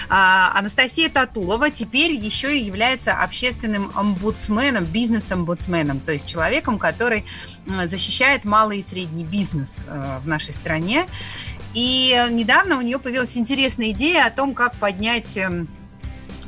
А 0.10 0.52
Анастасия 0.58 1.10
Татулова 1.10 1.70
теперь 1.70 2.14
еще 2.14 2.58
и 2.58 2.64
является 2.64 3.14
общественным 3.14 3.92
омбудсменом, 3.96 4.86
бизнес-омбудсменом, 4.86 6.00
то 6.00 6.12
есть 6.12 6.26
человеком, 6.28 6.80
который 6.80 7.26
защищает 7.86 8.46
малый 8.46 8.80
и 8.80 8.84
средний 8.84 9.26
бизнес 9.26 9.86
э, 9.88 10.20
в 10.22 10.28
нашей 10.28 10.54
стране. 10.54 11.06
И 11.78 12.12
недавно 12.32 12.80
у 12.80 12.82
нее 12.82 12.98
появилась 12.98 13.38
интересная 13.38 13.92
идея 13.92 14.26
о 14.26 14.32
том, 14.32 14.56
как 14.56 14.76
поднять 14.78 15.38
эм, 15.38 15.68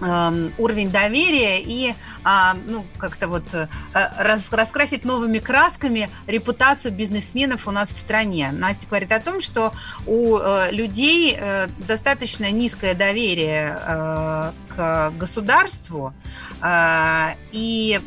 уровень 0.01 0.91
доверия 0.91 1.59
и 1.61 1.93
а, 2.23 2.55
ну, 2.67 2.85
как-то 2.97 3.27
вот 3.27 3.53
э, 3.53 3.67
рас, 3.93 4.51
раскрасить 4.51 5.05
новыми 5.05 5.39
красками 5.39 6.09
репутацию 6.27 6.93
бизнесменов 6.93 7.67
у 7.67 7.71
нас 7.71 7.91
в 7.91 7.97
стране. 7.97 8.51
Настя 8.51 8.87
говорит 8.87 9.11
о 9.11 9.19
том, 9.19 9.41
что 9.41 9.73
у 10.05 10.37
э, 10.37 10.71
людей 10.71 11.35
э, 11.37 11.67
достаточно 11.87 12.51
низкое 12.51 12.93
доверие 12.93 13.77
э, 13.85 14.51
к 14.75 15.11
государству, 15.17 16.13
э, 16.61 17.35
и 17.51 17.99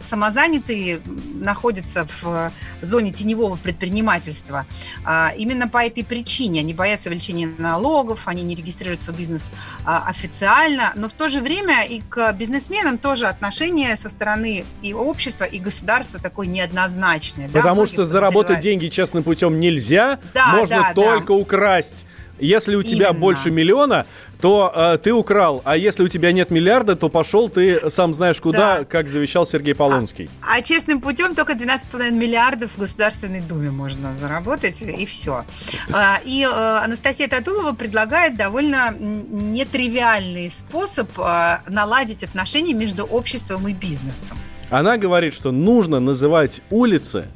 самозанятые 0.00 1.00
находятся 1.34 2.06
в 2.22 2.52
зоне 2.82 3.12
теневого 3.12 3.56
предпринимательства. 3.56 4.66
Э, 5.06 5.28
именно 5.36 5.68
по 5.68 5.84
этой 5.84 6.04
причине 6.04 6.60
они 6.60 6.74
боятся 6.74 7.08
увеличения 7.08 7.50
налогов, 7.58 8.26
они 8.26 8.42
не 8.42 8.54
регистрируют 8.54 9.02
свой 9.02 9.16
бизнес 9.16 9.52
э, 9.84 9.90
официально, 10.06 10.92
но 10.96 11.08
в 11.08 11.12
то 11.12 11.28
же 11.30 11.40
время 11.40 11.84
и 11.84 12.00
к 12.00 12.32
бизнесменам 12.32 12.98
тоже 12.98 13.26
отношение 13.26 13.96
со 13.96 14.08
стороны 14.08 14.64
и 14.82 14.92
общества, 14.92 15.44
и 15.44 15.58
государства 15.58 16.20
такое 16.20 16.46
неоднозначное. 16.46 17.48
Потому 17.48 17.82
да? 17.82 17.86
что 17.86 18.04
заработать 18.04 18.60
деньги 18.60 18.88
честным 18.88 19.22
путем 19.22 19.58
нельзя, 19.60 20.18
да, 20.34 20.48
можно 20.56 20.76
да, 20.76 20.94
только 20.94 21.28
да. 21.28 21.34
украсть. 21.34 22.06
Если 22.40 22.74
у 22.74 22.82
тебя 22.82 23.08
Именно. 23.08 23.20
больше 23.20 23.50
миллиона, 23.50 24.06
то 24.40 24.72
э, 24.74 24.98
ты 24.98 25.12
украл, 25.12 25.60
а 25.64 25.76
если 25.76 26.02
у 26.02 26.08
тебя 26.08 26.32
нет 26.32 26.50
миллиарда, 26.50 26.96
то 26.96 27.08
пошел 27.08 27.48
ты 27.48 27.90
сам 27.90 28.14
знаешь 28.14 28.40
куда, 28.40 28.78
да. 28.78 28.84
как 28.84 29.08
завещал 29.08 29.44
Сергей 29.44 29.74
Полонский. 29.74 30.30
А, 30.42 30.56
а 30.56 30.62
честным 30.62 31.00
путем 31.00 31.34
только 31.34 31.52
12,5 31.52 32.10
миллиардов 32.10 32.72
в 32.72 32.78
Государственной 32.78 33.40
Думе 33.40 33.70
можно 33.70 34.14
заработать, 34.18 34.80
и 34.82 35.04
все. 35.06 35.44
А, 35.92 36.20
и 36.24 36.42
э, 36.42 36.78
Анастасия 36.84 37.28
Татулова 37.28 37.74
предлагает 37.74 38.36
довольно 38.36 38.94
нетривиальный 38.98 40.50
способ 40.50 41.10
э, 41.18 41.58
наладить 41.68 42.24
отношения 42.24 42.72
между 42.72 43.04
обществом 43.04 43.68
и 43.68 43.74
бизнесом. 43.74 44.38
Она 44.70 44.96
говорит, 44.96 45.34
что 45.34 45.50
нужно 45.50 46.00
называть 46.00 46.62
улицы 46.70 47.26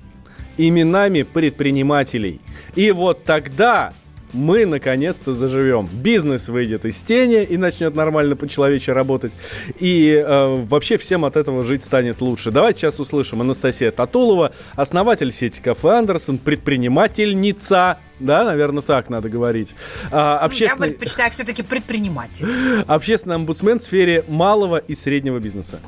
именами 0.56 1.22
предпринимателей. 1.22 2.40
И 2.76 2.92
вот 2.92 3.24
тогда 3.24 3.92
мы 4.34 4.66
наконец-то 4.66 5.32
заживем. 5.32 5.88
Бизнес 5.92 6.48
выйдет 6.48 6.84
из 6.84 7.00
тени 7.00 7.44
и 7.44 7.56
начнет 7.56 7.94
нормально 7.94 8.36
по-человечески 8.36 8.90
работать. 8.90 9.32
И 9.78 10.10
э, 10.14 10.64
вообще 10.68 10.96
всем 10.96 11.24
от 11.24 11.36
этого 11.36 11.62
жить 11.62 11.82
станет 11.82 12.20
лучше. 12.20 12.50
Давайте 12.50 12.80
сейчас 12.80 13.00
услышим 13.00 13.40
Анастасия 13.40 13.90
Татулова, 13.90 14.52
основатель 14.74 15.32
сети 15.32 15.60
Кафе 15.62 15.90
Андерсон, 15.98 16.38
предпринимательница, 16.38 17.98
да, 18.20 18.44
наверное, 18.44 18.82
так 18.82 19.08
надо 19.10 19.28
говорить. 19.28 19.74
А, 20.10 20.38
общественный... 20.38 20.88
Я 20.88 20.94
предпочитаю 20.94 21.30
все-таки 21.30 21.62
предприниматель. 21.62 22.46
Общественный 22.86 23.36
омбудсмен 23.36 23.78
в 23.78 23.82
сфере 23.82 24.24
малого 24.28 24.78
и 24.78 24.94
среднего 24.94 25.38
бизнеса 25.38 25.80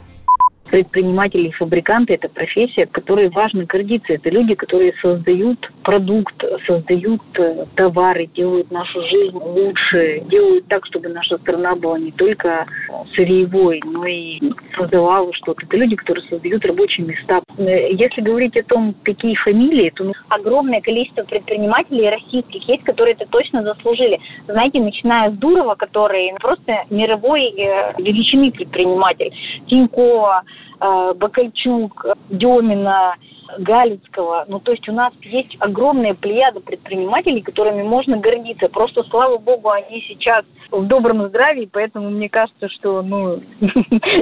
предприниматели 0.71 1.49
и 1.49 1.53
фабриканты– 1.53 2.15
это 2.15 2.29
профессия, 2.29 2.87
которой 2.87 3.29
важно 3.31 3.65
гордиться. 3.65 4.15
Это 4.15 4.31
люди, 4.31 4.55
которые 4.55 4.95
создают 5.01 5.59
продукт, 5.83 6.35
создают 6.67 7.23
э, 7.39 7.67
товары, 7.75 8.27
делают 8.27 8.71
нашу 8.71 9.01
жизнь 9.03 9.37
лучше, 9.37 10.21
делают 10.31 10.67
так, 10.69 10.85
чтобы 10.87 11.09
наша 11.09 11.39
страна 11.39 11.75
была 11.77 11.99
не 11.99 12.13
только 12.13 12.67
сырьевой, 13.15 13.81
но 13.85 14.05
и 14.07 14.41
создавала 14.77 15.33
что-то. 15.35 15.65
Это 15.67 15.77
люди, 15.77 15.97
которые 15.97 16.27
создают 16.29 16.65
рабочие 16.65 17.07
места. 17.07 17.41
Э, 17.59 17.93
если 17.93 18.21
говорить 18.21 18.57
о 18.57 18.63
том, 18.65 18.95
какие 19.03 19.35
фамилии, 19.37 19.93
то 19.95 20.13
огромное 20.29 20.81
количество 20.81 21.23
предпринимателей 21.23 22.11
российских 22.11 22.69
есть, 22.69 22.85
которые 22.85 23.15
это 23.15 23.27
точно 23.27 23.63
заслужили. 23.63 24.21
Знаете, 24.47 24.81
начиная 24.81 25.31
с 25.31 25.35
Дурова, 25.35 25.75
который 25.75 26.33
просто 26.41 26.85
мировой 26.91 27.49
э, 27.51 27.95
величины 27.99 28.51
предприниматель, 28.51 29.33
Тинькова, 29.69 30.43
Бакальчук, 30.81 32.07
Демина, 32.31 33.15
Галицкого. 33.59 34.45
Ну, 34.49 34.61
то 34.61 34.73
есть 34.73 34.89
у 34.89 34.93
нас 34.93 35.13
есть 35.23 35.57
огромная 35.61 36.15
плеяда 36.15 36.61
предпринимателей, 36.61 37.41
которыми 37.43 37.83
можно 37.83 38.17
гордиться. 38.19 38.69
Просто, 38.69 39.03
слава 39.05 39.39
богу, 39.39 39.71
они 39.71 40.03
сейчас 40.09 40.45
в 40.71 40.85
добром 40.87 41.29
здравии, 41.29 41.69
поэтому 41.71 42.11
мне 42.11 42.29
кажется, 42.29 42.69
что, 42.69 43.03
ну, 43.03 43.41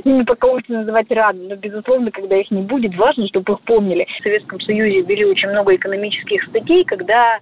ими 0.04 0.24
пока 0.24 0.48
лучше 0.48 0.72
называть 0.72 1.10
рано. 1.10 1.40
Но, 1.48 1.56
безусловно, 1.56 2.10
когда 2.10 2.36
их 2.36 2.50
не 2.50 2.62
будет, 2.62 2.96
важно, 2.96 3.26
чтобы 3.28 3.54
их 3.54 3.60
помнили. 3.62 4.06
В 4.20 4.22
Советском 4.22 4.60
Союзе 4.60 5.00
ввели 5.02 5.24
очень 5.24 5.48
много 5.48 5.74
экономических 5.74 6.44
статей, 6.44 6.84
когда 6.84 7.38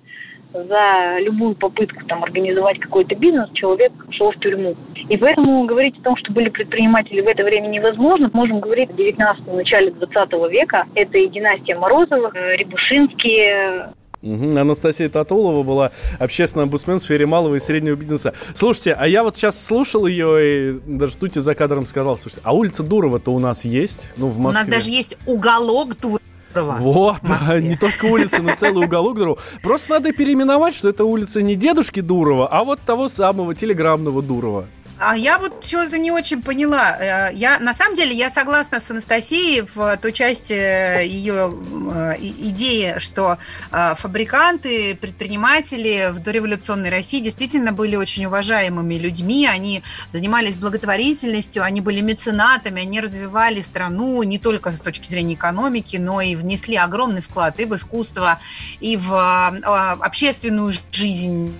за 0.53 1.19
любую 1.21 1.55
попытку 1.55 2.05
там, 2.07 2.23
организовать 2.23 2.79
какой-то 2.81 3.15
бизнес 3.15 3.51
человек 3.55 3.93
шел 4.11 4.31
в 4.33 4.39
тюрьму. 4.41 4.77
И 5.09 5.17
поэтому 5.17 5.65
говорить 5.67 5.99
о 5.99 6.03
том, 6.03 6.17
что 6.17 6.33
были 6.33 6.49
предприниматели 6.49 7.21
в 7.21 7.27
это 7.27 7.43
время 7.43 7.69
невозможно, 7.69 8.31
можем 8.33 8.61
говорить 8.61 8.91
в 8.91 8.97
19 8.97 9.47
начале 9.49 9.91
20 9.91 10.33
века. 10.51 10.85
Это 10.95 11.19
и 11.19 11.29
династия 11.29 11.77
Морозовых, 11.77 12.35
э, 12.35 12.57
Рябушинские, 12.57 13.93
Угу. 14.23 14.57
Анастасия 14.57 15.09
Татулова 15.09 15.65
была 15.65 15.91
общественный 16.21 16.65
омбудсмен 16.65 16.99
в 16.99 17.03
сфере 17.03 17.27
малого 17.27 17.57
и 17.57 17.59
среднего 17.59 17.97
бизнеса. 17.97 18.35
Слушайте, 18.55 18.93
а 18.93 19.09
я 19.09 19.25
вот 19.25 19.37
сейчас 19.37 19.63
слушал 19.63 20.07
ее 20.07 20.71
и 20.71 20.81
даже 20.87 21.17
Тути 21.17 21.41
за 21.41 21.57
кадром 21.57 21.87
сказал, 21.87 22.17
слушайте, 22.17 22.41
а 22.45 22.55
улица 22.55 22.85
Дурова-то 22.85 23.33
у 23.33 23.41
нас 23.41 23.65
есть? 23.65 24.13
Ну, 24.17 24.29
в 24.29 24.39
Москве. 24.39 24.65
У 24.65 24.67
нас 24.69 24.77
даже 24.77 24.91
есть 24.91 25.19
уголок 25.27 25.99
Дурова. 26.01 26.21
Дурова. 26.53 26.77
Вот, 26.79 27.23
не 27.61 27.77
только 27.77 28.07
улица, 28.07 28.43
но 28.43 28.55
целый 28.55 28.87
уголок 28.87 29.19
Дурова. 29.19 29.39
Просто 29.63 29.93
надо 29.93 30.13
переименовать, 30.13 30.75
что 30.75 30.89
это 30.89 31.05
улица 31.05 31.43
не 31.43 31.55
дедушки 31.55 32.01
Дурова, 32.01 32.49
а 32.49 32.65
вот 32.65 32.81
того 32.81 33.09
самого 33.09 33.55
телеграммного 33.55 34.23
Дурова. 34.23 34.67
А 35.05 35.17
я 35.17 35.39
вот 35.39 35.65
чего-то 35.65 35.99
не 35.99 36.13
очень 36.13 36.43
поняла. 36.43 36.97
Э, 36.99 37.35
я, 37.35 37.59
на 37.59 37.75
самом 37.75 37.97
деле, 37.97 38.15
я 38.15 38.31
согласна 38.31 38.79
с 38.79 38.89
Анастасией 38.91 39.67
в 39.75 39.97
той 39.97 40.13
части 40.13 40.53
ее 40.53 41.53
э, 41.95 42.15
идеи, 42.21 42.95
что 42.99 43.39
э, 43.73 43.95
фабриканты, 43.97 44.95
предприниматели 44.95 46.11
в 46.13 46.21
дореволюционной 46.21 46.91
России 46.91 47.21
действительно 47.21 47.73
были 47.73 47.97
очень 47.97 48.27
уважаемыми 48.27 48.95
людьми. 48.95 49.47
Они 49.47 49.83
занимались 50.13 50.55
благотворительностью, 50.55 51.65
они 51.65 51.81
были 51.81 52.01
меценатами, 52.01 52.83
они 52.83 53.01
развивали 53.01 53.61
страну 53.61 54.23
не 54.23 54.39
только 54.39 54.71
с 54.71 54.81
точки 54.81 55.09
зрения 55.09 55.35
экономики, 55.35 55.97
но 55.97 56.21
и 56.21 56.37
внесли 56.37 56.77
огромный 56.77 57.23
вклад 57.23 57.59
и 57.59 57.65
в 57.65 57.75
искусство, 57.75 58.39
и 58.79 58.97
в 58.97 59.99
общественную 60.01 60.73
жизнь 60.93 61.53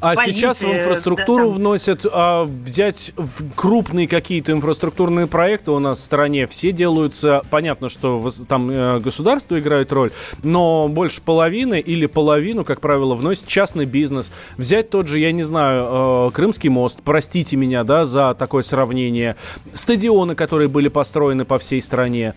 а 0.00 0.16
сейчас 0.16 0.60
в 0.60 0.64
инфраструктуру 0.64 1.50
да, 1.50 1.56
вносят 1.56 2.06
а, 2.10 2.44
взять 2.44 3.12
в 3.16 3.54
крупные 3.54 4.06
какие-то 4.06 4.52
инфраструктурные 4.52 5.26
проекты 5.26 5.70
у 5.70 5.78
нас 5.78 5.98
в 5.98 6.02
стране. 6.02 6.46
Все 6.46 6.72
делаются, 6.72 7.42
понятно, 7.50 7.88
что 7.88 8.26
там 8.48 8.70
э, 8.70 9.00
государство 9.00 9.58
играет 9.58 9.92
роль, 9.92 10.10
но 10.42 10.88
больше 10.88 11.22
половины 11.22 11.80
или 11.80 12.06
половину, 12.06 12.64
как 12.64 12.80
правило, 12.80 13.14
вносит 13.14 13.46
частный 13.46 13.86
бизнес. 13.86 14.32
Взять 14.56 14.90
тот 14.90 15.08
же, 15.08 15.18
я 15.18 15.32
не 15.32 15.42
знаю, 15.42 16.28
э, 16.28 16.30
Крымский 16.32 16.68
мост, 16.68 17.00
простите 17.04 17.56
меня, 17.56 17.84
да, 17.84 18.04
за 18.04 18.34
такое 18.38 18.62
сравнение. 18.62 19.36
Стадионы, 19.72 20.34
которые 20.34 20.68
были 20.68 20.88
построены 20.88 21.44
по 21.44 21.58
всей 21.58 21.80
стране. 21.80 22.34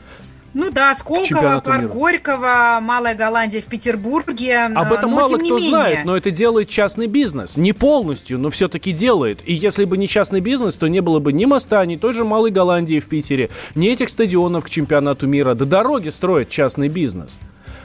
Ну 0.58 0.72
да, 0.72 0.96
Сколково, 0.96 1.62
парк 1.63 1.91
Горького, 1.91 2.80
Малая 2.82 3.13
Голландия 3.13 3.62
в 3.62 3.65
Петербурге. 3.65 4.63
Об 4.63 4.91
этом 4.91 5.12
но, 5.12 5.17
мало 5.17 5.38
кто 5.38 5.60
знает, 5.60 6.04
но 6.04 6.17
это 6.17 6.32
делает 6.32 6.67
частный 6.67 7.06
бизнес. 7.06 7.58
Не 7.58 7.74
полностью, 7.74 8.39
но 8.39 8.50
все-таки 8.50 8.91
делает. 8.91 9.48
И 9.48 9.54
если 9.54 9.86
бы 9.86 10.00
не 10.00 10.08
частный 10.08 10.39
бизнес, 10.39 10.76
то 10.78 10.88
не 10.88 11.00
было 11.00 11.20
бы 11.20 11.32
ни 11.32 11.46
моста, 11.46 11.86
ни 11.86 11.96
той 11.96 12.13
же 12.15 12.26
Малой 12.26 12.50
Голландии 12.50 13.00
в 13.00 13.08
Питере, 13.08 13.52
ни 13.76 13.88
этих 13.88 14.10
стадионов 14.10 14.65
к 14.65 14.70
чемпионату 14.70 15.28
мира. 15.28 15.54
До 15.54 15.65
дороги 15.65 16.10
строит 16.10 16.50
частный 16.50 16.89
бизнес. 16.89 17.38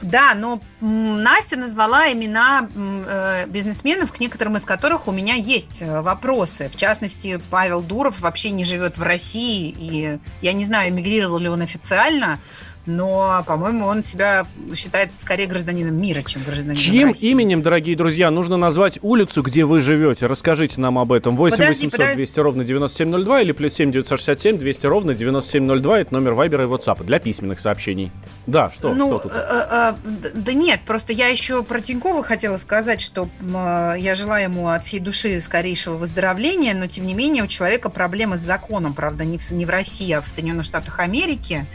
Да, 0.03 0.35
но 0.35 0.61
Настя 0.81 1.55
назвала 1.55 2.11
имена 2.11 2.67
э, 2.75 3.47
бизнесменов, 3.47 4.11
к 4.11 4.19
некоторым 4.19 4.57
из 4.57 4.65
которых 4.65 5.07
у 5.07 5.11
меня 5.11 5.35
есть 5.35 5.81
э, 5.81 6.01
вопросы. 6.01 6.69
В 6.73 6.77
частности, 6.77 7.39
Павел 7.49 7.81
Дуров 7.81 8.19
вообще 8.19 8.51
не 8.51 8.65
живет 8.65 8.97
в 8.97 9.03
России, 9.03 9.73
и 9.77 10.19
я 10.41 10.53
не 10.53 10.65
знаю, 10.65 10.89
эмигрировал 10.89 11.37
ли 11.37 11.47
он 11.47 11.61
официально, 11.61 12.39
но, 12.85 13.43
по-моему, 13.47 13.85
он 13.85 14.03
себя 14.03 14.45
считает 14.75 15.11
скорее 15.17 15.47
гражданином 15.47 15.95
мира, 15.95 16.21
чем 16.21 16.43
гражданином 16.43 16.75
Чьим 16.75 17.09
России. 17.09 17.31
именем, 17.31 17.61
дорогие 17.61 17.95
друзья, 17.95 18.29
нужно 18.29 18.57
назвать 18.57 18.99
улицу, 19.01 19.41
где 19.41 19.63
вы 19.63 19.79
живете? 19.79 20.25
Расскажите 20.25 20.81
нам 20.81 20.99
об 20.99 21.13
этом. 21.13 21.35
8 21.35 21.55
подожди, 21.55 21.85
800 21.85 21.91
подожди. 21.91 22.15
200 22.15 22.39
ровно 22.39 22.63
9702 22.65 23.41
или 23.41 23.51
плюс 23.53 23.73
7 23.73 23.91
967 23.91 24.57
200 24.57 24.85
ровно 24.85 25.13
9702. 25.13 25.99
Это 25.99 26.13
номер 26.13 26.33
Вайбера 26.33 26.65
и 26.65 26.67
WhatsApp 26.67 27.03
для 27.05 27.19
письменных 27.19 27.59
сообщений. 27.59 28.11
Да, 28.47 28.69
что, 28.71 28.93
ну, 28.93 29.07
что 29.07 29.19
тут? 29.19 29.31
Э, 29.33 29.93
э, 30.05 30.31
да 30.33 30.53
нет, 30.53 30.81
просто 30.85 31.13
я 31.13 31.27
еще 31.27 31.63
про 31.63 31.79
Тинькова 31.79 32.21
хотела 32.23 32.57
сказать, 32.57 32.99
что 32.99 33.29
э, 33.39 33.95
я 33.97 34.13
желаю 34.13 34.45
ему 34.45 34.67
от 34.67 34.83
всей 34.83 34.99
души 34.99 35.39
скорейшего 35.39 35.95
выздоровления, 35.95 36.73
но, 36.73 36.87
тем 36.87 37.05
не 37.05 37.13
менее, 37.13 37.43
у 37.43 37.47
человека 37.47 37.89
проблемы 37.89 38.37
с 38.37 38.41
законом, 38.41 38.93
правда, 38.93 39.23
не 39.23 39.37
в, 39.37 39.51
не 39.51 39.65
в 39.65 39.69
России, 39.69 40.11
а 40.11 40.21
в 40.21 40.27
Соединенных 40.27 40.65
Штатах 40.65 40.99
Америки. 40.99 41.65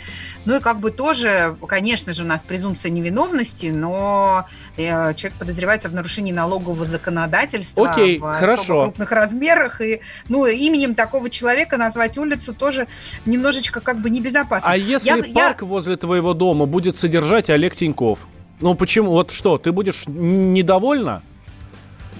Ну 0.48 0.56
и 0.56 0.61
как 0.61 0.80
бы 0.80 0.90
тоже, 0.90 1.58
конечно 1.66 2.14
же, 2.14 2.24
у 2.24 2.26
нас 2.26 2.42
презумпция 2.42 2.88
невиновности, 2.90 3.66
но 3.66 4.46
э, 4.78 5.12
человек 5.12 5.38
подозревается 5.38 5.90
в 5.90 5.94
нарушении 5.94 6.32
налогового 6.32 6.87
законодательства 6.87 7.90
Окей, 7.90 8.16
в 8.16 8.22
хорошо. 8.22 8.84
крупных 8.84 9.12
размерах. 9.12 9.82
И 9.82 10.00
ну, 10.30 10.46
именем 10.46 10.94
такого 10.94 11.28
человека 11.28 11.76
назвать 11.76 12.16
улицу 12.16 12.54
тоже 12.54 12.88
немножечко 13.26 13.82
как 13.82 14.00
бы 14.00 14.08
небезопасно. 14.08 14.70
А 14.70 14.74
если 14.74 15.28
я, 15.28 15.34
парк 15.34 15.61
я... 15.61 15.66
возле 15.66 15.96
твоего 15.96 16.32
дома 16.32 16.64
будет 16.64 16.96
содержать 16.96 17.50
Олег 17.50 17.74
Тиньков? 17.74 18.26
Ну 18.62 18.74
почему? 18.74 19.11
Вот 19.11 19.32
что, 19.32 19.58
ты 19.58 19.70
будешь 19.70 20.04
недовольна? 20.06 21.22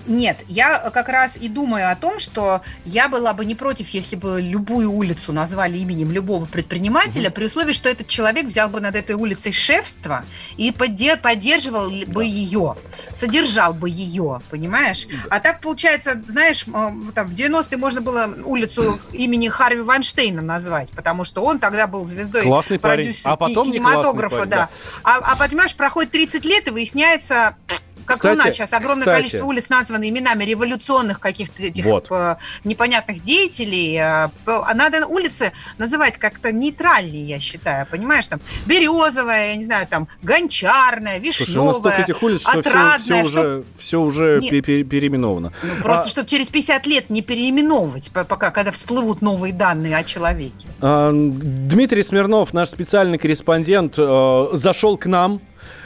Нет, 0.09 0.38
я 0.49 0.90
как 0.90 1.09
раз 1.09 1.37
и 1.37 1.49
думаю 1.49 1.90
о 1.90 1.97
том, 1.97 2.18
что 2.18 2.62
я 2.85 3.09
была 3.09 3.33
бы 3.35 3.44
не 3.44 3.55
против, 3.55 3.90
если 3.90 4.16
бы 4.16 4.40
любую 4.40 4.90
улицу 4.90 5.33
назвали 5.33 5.79
именем 5.79 6.11
любого 6.11 6.47
предпринимателя, 6.47 7.29
угу. 7.29 7.37
при 7.37 7.44
условии, 7.44 7.73
что 7.73 7.88
этот 7.88 8.09
человек 8.09 8.47
взял 8.47 8.68
бы 8.68 8.81
над 8.81 8.97
этой 8.97 9.14
улицей 9.14 9.53
шефство 9.53 10.25
и 10.57 10.73
поддерживал 10.73 11.90
бы 11.90 12.07
да. 12.07 12.23
ее, 12.23 12.77
содержал 13.14 13.75
бы 13.75 13.90
ее, 13.90 14.40
понимаешь? 14.51 15.07
А 15.31 15.40
так 15.40 15.61
получается, 15.61 16.21
знаешь, 16.27 16.64
там, 16.64 17.29
в 17.29 17.35
90-е 17.35 17.77
можно 17.77 18.01
было 18.01 18.35
улицу 18.44 19.01
имени 19.12 19.49
Харви 19.49 19.83
Вайнштейна 19.83 20.42
назвать, 20.42 20.90
потому 20.92 21.25
что 21.25 21.44
он 21.44 21.59
тогда 21.59 21.87
был 21.87 22.05
звездой 22.05 22.42
классный 22.42 22.79
а 23.25 23.37
потом 23.37 23.71
кинематографа, 23.71 24.37
парень, 24.37 24.51
да. 24.51 24.57
да. 24.57 24.68
А, 25.05 25.18
а 25.33 25.37
понимаешь, 25.37 25.75
проходит 25.75 26.11
30 26.12 26.44
лет 26.44 26.68
и 26.68 26.71
выясняется 26.71 27.57
как 28.09 28.16
кстати, 28.16 28.40
у 28.40 28.42
нас 28.42 28.55
сейчас 28.55 28.73
огромное 28.73 29.03
кстати, 29.03 29.16
количество 29.16 29.44
улиц 29.44 29.68
названы 29.68 30.09
именами 30.09 30.44
революционных 30.44 31.21
каких-то 31.21 31.62
этих 31.62 31.85
вот. 31.85 32.07
э, 32.11 32.37
непонятных 32.64 33.23
деятелей. 33.23 33.97
Э, 33.97 34.31
а 34.47 34.75
надо 34.75 35.07
улицы 35.07 35.53
называть 35.77 36.16
как-то 36.16 36.51
нейтральнее, 36.51 37.25
я 37.25 37.38
считаю, 37.38 37.87
понимаешь? 37.87 38.27
Там 38.27 38.40
Березовая, 38.64 39.51
я 39.51 39.57
не 39.57 39.64
знаю, 39.64 39.87
там 39.87 40.09
Гончарная, 40.23 41.18
Вишневая, 41.18 41.75
Слушай, 41.75 42.03
этих 42.03 42.23
улиц, 42.23 42.40
что 42.40 42.59
Отрадная, 42.59 42.99
все, 42.99 43.05
все 43.05 43.23
уже, 43.23 43.64
все 43.77 44.01
уже 44.01 44.38
Нет, 44.40 44.64
переименовано. 44.64 45.53
Ну, 45.62 45.83
просто, 45.83 46.07
а... 46.07 46.09
чтобы 46.09 46.29
через 46.29 46.49
50 46.49 46.87
лет 46.87 47.11
не 47.11 47.21
переименовывать, 47.21 48.11
пока, 48.11 48.51
когда 48.51 48.73
всплывут 48.73 49.21
новые 49.21 49.53
данные 49.53 49.99
о 49.99 50.05
человеке. 50.05 50.66
А, 50.81 51.12
Дмитрий 51.12 52.03
Смирнов, 52.03 52.55
наш 52.55 52.71
специальный 52.71 53.18
корреспондент, 53.18 53.97
э, 53.99 54.49
зашел 54.53 54.97
к 54.97 55.05
нам 55.05 55.42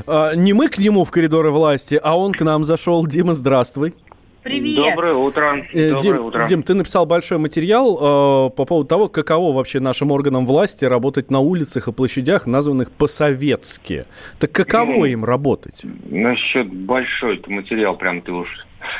а, 0.07 0.35
не 0.35 0.53
мы 0.53 0.69
к 0.69 0.79
нему 0.79 1.05
в 1.05 1.11
коридоры 1.11 1.51
власти, 1.51 2.01
а 2.03 2.17
он 2.17 2.33
к 2.33 2.41
нам 2.43 2.65
зашел. 2.65 3.07
Дима, 3.07 3.35
здравствуй. 3.35 3.95
Привет. 4.43 4.95
Доброе 4.95 5.15
утро. 5.15 5.65
Э, 5.73 5.91
Доброе 5.91 6.03
Дим, 6.03 6.25
утро. 6.27 6.47
Дим, 6.49 6.63
ты 6.65 6.75
написал 6.75 7.07
большой 7.07 7.39
материал 7.39 8.49
э, 8.49 8.51
по 8.51 8.65
поводу 8.65 8.89
того, 8.89 9.09
каково 9.09 9.53
вообще 9.53 9.79
нашим 9.79 10.11
органам 10.11 10.47
власти 10.47 10.85
работать 10.85 11.31
на 11.31 11.39
улицах 11.39 11.87
и 11.87 11.93
площадях, 11.93 12.47
названных 12.47 12.91
по-советски. 12.91 14.07
Так 14.41 14.51
каково 14.51 14.91
ну, 14.91 15.05
им 15.05 15.25
работать? 15.25 15.83
Насчет 16.11 16.73
большой 16.73 17.37
это 17.37 17.51
материал, 17.53 17.97
прям 17.97 18.21
ты 18.21 18.33
уж 18.33 18.49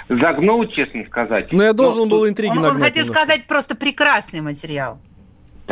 загнул, 0.09 0.65
честно 0.69 1.05
сказать. 1.07 1.53
Но 1.53 1.65
я 1.65 1.73
должен 1.73 2.05
Но 2.05 2.11
был 2.11 2.29
интриги 2.29 2.57
Он, 2.57 2.65
он 2.65 2.79
хотел 2.79 3.07
сказать 3.07 3.47
просто 3.49 3.75
прекрасный 3.75 4.43
материал. 4.43 5.01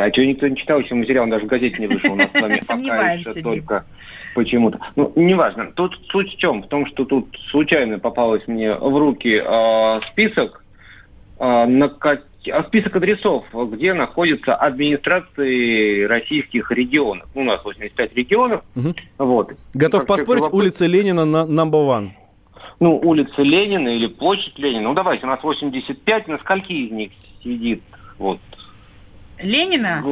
А 0.01 0.11
что 0.11 0.25
никто 0.25 0.47
не 0.47 0.55
читал 0.55 0.79
еще 0.79 0.95
материал, 0.95 1.25
он 1.25 1.29
даже 1.29 1.45
в 1.45 1.47
газете 1.47 1.79
не 1.79 1.87
вышел 1.87 2.13
у 2.13 2.15
нас 2.15 2.29
с 2.31 2.41
вами 2.41 2.59
пока 2.67 3.11
еще 3.13 3.41
только 3.41 3.85
почему-то. 4.33 4.79
Ну, 4.95 5.11
неважно. 5.15 5.71
Тут 5.73 5.99
суть 6.09 6.33
в 6.33 6.37
чем? 6.37 6.63
В 6.63 6.67
том, 6.67 6.85
что 6.87 7.05
тут 7.05 7.27
случайно 7.51 7.99
попалось 7.99 8.47
мне 8.47 8.73
в 8.73 8.97
руки 8.97 9.41
э, 9.43 10.01
список, 10.11 10.63
э, 11.39 11.65
на, 11.65 11.91
а, 12.49 12.63
список 12.63 12.95
адресов, 12.95 13.45
где 13.53 13.93
находятся 13.93 14.55
администрации 14.55 16.03
российских 16.05 16.71
регионов. 16.71 17.29
У 17.35 17.43
нас 17.43 17.63
85 17.63 18.15
регионов. 18.15 18.63
Угу. 18.75 18.95
Вот. 19.19 19.51
Готов 19.73 20.07
поспорить, 20.07 20.41
вопрос... 20.41 20.61
улица 20.61 20.85
Ленина 20.87 21.25
на 21.25 21.43
number 21.43 21.85
one. 21.85 22.09
Ну, 22.79 22.97
улица 22.97 23.43
Ленина 23.43 23.89
или 23.89 24.07
площадь 24.07 24.57
Ленина. 24.57 24.89
Ну, 24.89 24.93
давайте, 24.95 25.25
у 25.25 25.29
нас 25.29 25.43
85. 25.43 26.27
На 26.27 26.39
скольки 26.39 26.71
из 26.71 26.91
них 26.91 27.11
сидит 27.43 27.83
вот 28.17 28.39
Ленина? 29.43 30.03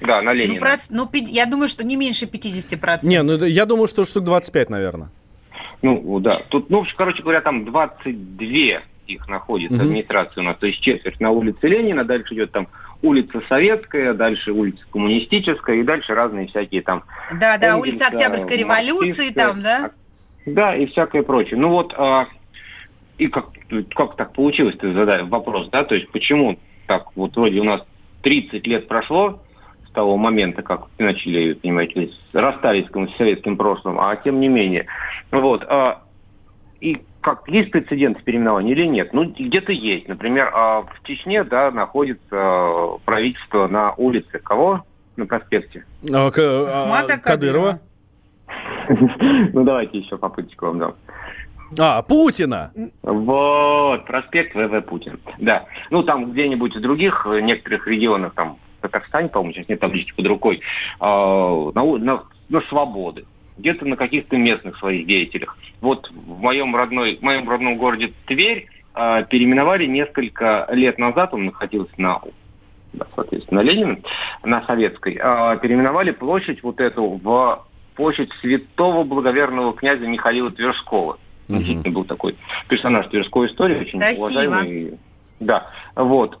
Да, 0.00 0.20
на 0.22 0.32
Ленина. 0.32 0.54
Ну, 0.54 0.60
проц... 0.60 0.88
ну, 0.90 1.08
я 1.12 1.46
думаю, 1.46 1.68
что 1.68 1.84
не 1.84 1.96
меньше 1.96 2.26
50%. 2.26 3.00
Не, 3.02 3.22
ну 3.22 3.44
я 3.44 3.66
думаю, 3.66 3.86
что 3.86 4.04
штук 4.04 4.24
25, 4.24 4.70
наверное. 4.70 5.10
Ну, 5.82 6.20
да. 6.20 6.38
Тут, 6.48 6.70
ну, 6.70 6.84
короче 6.96 7.22
говоря, 7.22 7.40
там 7.40 7.64
22 7.64 8.82
их 9.06 9.28
находится, 9.28 9.76
угу. 9.76 9.84
администрация 9.84 10.42
у 10.42 10.44
нас, 10.44 10.56
то 10.58 10.66
есть 10.66 10.80
четверть 10.80 11.20
на 11.20 11.30
улице 11.30 11.66
Ленина, 11.66 12.04
дальше 12.04 12.34
идет 12.34 12.52
там 12.52 12.68
улица 13.02 13.42
Советская, 13.48 14.14
дальше 14.14 14.52
улица 14.52 14.80
Коммунистическая, 14.92 15.76
и 15.76 15.82
дальше 15.82 16.14
разные 16.14 16.46
всякие 16.46 16.82
там... 16.82 17.02
Да, 17.40 17.58
да, 17.58 17.76
улица 17.76 18.06
Октябрьской 18.06 18.58
революции 18.58 19.32
там, 19.32 19.62
да? 19.62 19.90
Да, 20.46 20.76
и 20.76 20.86
всякое 20.86 21.22
прочее. 21.22 21.58
Ну 21.58 21.68
вот, 21.68 21.94
а, 21.96 22.26
и 23.18 23.26
как, 23.26 23.46
как 23.94 24.16
так 24.16 24.32
получилось, 24.32 24.76
ты 24.78 24.92
задаешь 24.92 25.28
вопрос, 25.28 25.68
да, 25.70 25.84
то 25.84 25.94
есть 25.94 26.10
почему 26.10 26.58
так 26.86 27.04
вот 27.16 27.36
вроде 27.36 27.60
у 27.60 27.64
нас 27.64 27.82
30 28.22 28.66
лет 28.66 28.88
прошло 28.88 29.42
с 29.86 29.90
того 29.92 30.16
момента, 30.16 30.62
как 30.62 30.86
начали, 30.98 31.54
понимаете, 31.54 32.10
расстались 32.32 32.86
с 32.86 33.16
советским 33.16 33.56
прошлым, 33.56 34.00
а 34.00 34.16
тем 34.16 34.40
не 34.40 34.48
менее. 34.48 34.86
Вот. 35.30 35.64
А, 35.68 36.02
и 36.80 37.02
как 37.20 37.46
есть 37.48 37.70
прецедент 37.70 38.22
переименования 38.24 38.72
или 38.72 38.86
нет? 38.86 39.12
Ну, 39.12 39.24
где-то 39.24 39.72
есть. 39.72 40.08
Например, 40.08 40.50
а, 40.52 40.82
в 40.82 41.06
Чечне, 41.06 41.44
да, 41.44 41.70
находится 41.70 42.98
правительство 43.04 43.68
на 43.68 43.94
улице 43.94 44.38
кого? 44.38 44.84
На 45.16 45.26
проспекте. 45.26 45.84
А, 46.12 46.30
к, 46.30 46.38
а, 46.38 47.18
Кадырова. 47.18 47.80
Ну, 49.52 49.64
давайте 49.64 49.98
еще 49.98 50.18
попыточку 50.18 50.66
вам 50.66 50.78
дам. 50.78 50.94
А, 51.78 52.02
Путина! 52.02 52.72
Вот, 53.02 54.04
проспект 54.06 54.54
ВВ 54.54 54.84
Путин. 54.86 55.20
Да. 55.38 55.64
Ну, 55.90 56.02
там 56.02 56.32
где-нибудь 56.32 56.76
в 56.76 56.80
других 56.80 57.26
э, 57.26 57.40
некоторых 57.40 57.86
регионах, 57.86 58.34
там, 58.34 58.58
в 58.78 58.82
Татарстане, 58.82 59.28
по-моему, 59.28 59.54
сейчас 59.54 59.68
нет 59.68 59.80
таблички 59.80 60.14
под 60.14 60.26
рукой, 60.26 60.56
э, 60.56 60.60
на, 61.00 61.98
на, 61.98 62.22
на 62.48 62.60
свободы 62.62 63.24
где-то 63.58 63.84
на 63.84 63.96
каких-то 63.96 64.36
местных 64.36 64.76
своих 64.78 65.06
деятелях. 65.06 65.56
Вот 65.80 66.10
в 66.10 66.40
моем, 66.40 66.74
родной, 66.74 67.16
в 67.16 67.22
моем 67.22 67.48
родном 67.48 67.76
городе 67.76 68.12
Тверь 68.26 68.68
э, 68.94 69.24
переименовали 69.28 69.86
несколько 69.86 70.66
лет 70.72 70.98
назад, 70.98 71.34
он 71.34 71.46
находился 71.46 71.92
на 71.98 72.20
да, 72.92 73.06
соответственно, 73.14 73.60
Ленина, 73.60 73.98
на 74.42 74.62
Советской, 74.64 75.14
э, 75.14 75.58
переименовали 75.60 76.10
площадь 76.10 76.62
вот 76.62 76.80
эту 76.80 77.20
в 77.22 77.64
площадь 77.94 78.30
святого 78.40 79.04
благоверного 79.04 79.74
князя 79.74 80.06
Михаила 80.06 80.50
Тверского. 80.50 81.18
Действительно 81.48 81.94
был 81.94 82.04
такой 82.04 82.36
персонаж 82.68 83.06
Тверской 83.08 83.48
истории, 83.48 83.80
очень 83.80 83.98
Красиво. 83.98 84.26
уважаемый. 84.26 84.98
Да, 85.40 85.70
вот. 85.96 86.38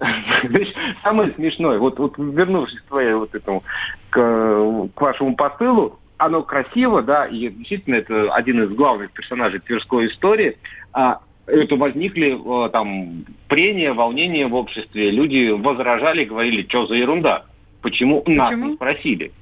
Самое 1.02 1.32
смешное, 1.32 1.78
вот, 1.78 1.98
вот 1.98 2.16
вернувшись 2.16 2.80
к 2.80 2.84
твоей 2.84 3.14
вот 3.14 3.34
этому, 3.34 3.64
к, 4.10 4.88
к 4.94 5.00
вашему 5.00 5.34
посылу, 5.34 5.98
оно 6.18 6.42
красиво, 6.42 7.02
да, 7.02 7.26
и 7.26 7.48
действительно 7.48 7.96
это 7.96 8.32
один 8.32 8.62
из 8.62 8.70
главных 8.70 9.10
персонажей 9.10 9.60
Тверской 9.60 10.06
истории, 10.06 10.56
а 10.92 11.20
это 11.46 11.74
возникли 11.76 12.38
э, 12.38 12.70
там 12.70 13.24
прения, 13.48 13.92
волнения 13.92 14.46
в 14.46 14.54
обществе, 14.54 15.10
люди 15.10 15.50
возражали, 15.50 16.24
говорили, 16.24 16.66
что 16.68 16.86
за 16.86 16.94
ерунда, 16.94 17.46
почему, 17.82 18.20
почему? 18.20 18.36
нас 18.36 18.52
не 18.52 18.74
спросили. 18.74 19.32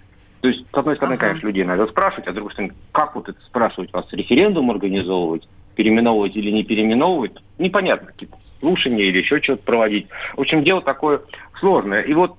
То 0.41 0.49
есть, 0.49 0.65
с 0.73 0.75
одной 0.75 0.97
стороны, 0.97 1.15
ага. 1.15 1.27
конечно, 1.29 1.47
людей 1.47 1.65
надо 1.65 1.87
спрашивать, 1.87 2.27
а 2.27 2.33
с 2.33 2.35
другой 2.35 2.53
стороны, 2.53 2.75
как 2.93 3.15
вот 3.15 3.29
это 3.29 3.41
спрашивать 3.43 3.93
вас, 3.93 4.07
референдум 4.13 4.71
организовывать, 4.71 5.47
переименовывать 5.75 6.35
или 6.35 6.51
не 6.51 6.65
переименовывать, 6.65 7.33
непонятно, 7.59 8.09
какие-то 8.09 8.37
слушания 8.61 9.05
или 9.05 9.19
еще 9.19 9.41
что-то 9.43 9.63
проводить. 9.63 10.09
В 10.37 10.41
общем, 10.41 10.65
дело 10.65 10.81
такое 10.81 11.21
сложное. 11.59 12.03
И 12.03 12.15
вот 12.15 12.37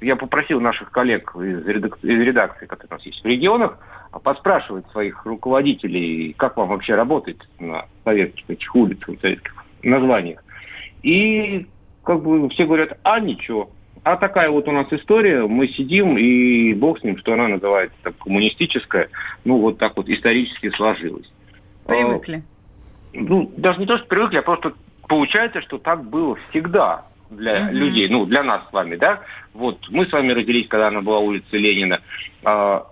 я 0.00 0.16
попросил 0.16 0.60
наших 0.60 0.90
коллег 0.90 1.34
из, 1.36 1.66
редак- 1.66 1.98
из 2.02 2.20
редакции, 2.20 2.66
которые 2.66 2.90
у 2.90 2.94
нас 2.94 3.06
есть 3.06 3.22
в 3.22 3.26
регионах, 3.26 3.78
поспрашивать 4.24 4.88
своих 4.90 5.24
руководителей, 5.24 6.34
как 6.36 6.56
вам 6.56 6.68
вообще 6.68 6.94
работать 6.94 7.38
на 7.58 7.86
советских 8.04 8.50
этих 8.50 8.74
улицах, 8.74 9.20
советских 9.20 9.54
названиях. 9.82 10.42
И 11.02 11.66
как 12.02 12.22
бы 12.22 12.48
все 12.50 12.66
говорят, 12.66 12.98
а 13.04 13.20
ничего. 13.20 13.70
А 14.04 14.16
такая 14.16 14.50
вот 14.50 14.66
у 14.66 14.72
нас 14.72 14.86
история, 14.90 15.46
мы 15.46 15.68
сидим, 15.68 16.18
и 16.18 16.74
бог 16.74 16.98
с 16.98 17.04
ним, 17.04 17.16
что 17.18 17.34
она 17.34 17.46
называется 17.48 17.96
так, 18.02 18.16
коммунистическая, 18.18 19.08
ну 19.44 19.58
вот 19.58 19.78
так 19.78 19.96
вот 19.96 20.08
исторически 20.08 20.70
сложилось. 20.70 21.30
Привыкли. 21.86 22.42
А, 23.14 23.18
ну, 23.18 23.52
даже 23.56 23.78
не 23.78 23.86
то, 23.86 23.98
что 23.98 24.06
привыкли, 24.06 24.38
а 24.38 24.42
просто 24.42 24.72
получается, 25.06 25.60
что 25.62 25.78
так 25.78 26.04
было 26.04 26.36
всегда 26.50 27.04
для 27.30 27.68
mm-hmm. 27.68 27.72
людей, 27.72 28.08
ну, 28.08 28.26
для 28.26 28.42
нас 28.42 28.62
с 28.68 28.72
вами, 28.72 28.96
да. 28.96 29.20
Вот 29.54 29.78
мы 29.88 30.06
с 30.06 30.12
вами 30.12 30.32
родились, 30.32 30.66
когда 30.66 30.88
она 30.88 31.00
была 31.00 31.20
улица 31.20 31.56
Ленина. 31.56 32.00
А, 32.44 32.86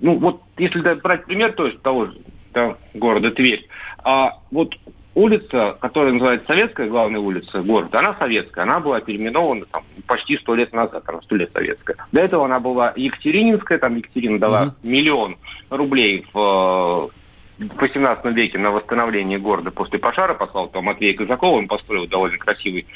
ну, 0.00 0.18
вот 0.18 0.42
если 0.56 0.80
брать 1.00 1.24
пример 1.24 1.52
то 1.52 1.66
есть, 1.66 1.80
того 1.82 2.06
же 2.06 2.18
да, 2.52 2.76
города 2.94 3.30
Тверь, 3.30 3.68
а 4.02 4.40
вот 4.50 4.74
улица, 5.14 5.76
которая 5.80 6.12
называется 6.12 6.46
Советская, 6.46 6.88
главная 6.88 7.20
улица 7.20 7.62
города, 7.62 7.98
она 7.98 8.14
советская. 8.18 8.64
Она 8.64 8.80
была 8.80 9.00
переименована 9.00 9.66
там, 9.66 9.84
почти 10.06 10.36
сто 10.38 10.54
лет 10.54 10.72
назад, 10.72 11.04
там, 11.04 11.22
сто 11.22 11.36
лет 11.36 11.50
советская. 11.52 11.96
До 12.12 12.20
этого 12.20 12.44
она 12.44 12.60
была 12.60 12.92
Екатерининская, 12.96 13.78
там 13.78 13.96
Екатерина 13.96 14.38
дала 14.38 14.64
mm-hmm. 14.64 14.72
миллион 14.82 15.36
рублей 15.70 16.26
в 16.32 17.10
в 17.58 17.80
18 17.80 18.24
веке 18.36 18.58
на 18.58 18.70
восстановление 18.70 19.38
города 19.38 19.70
после 19.70 19.98
пожара 19.98 20.34
послал 20.34 20.68
там 20.68 20.84
Матвея 20.84 21.16
Казакова, 21.16 21.58
он 21.58 21.66
построил 21.66 22.06
довольно 22.06 22.38
красивый 22.38 22.86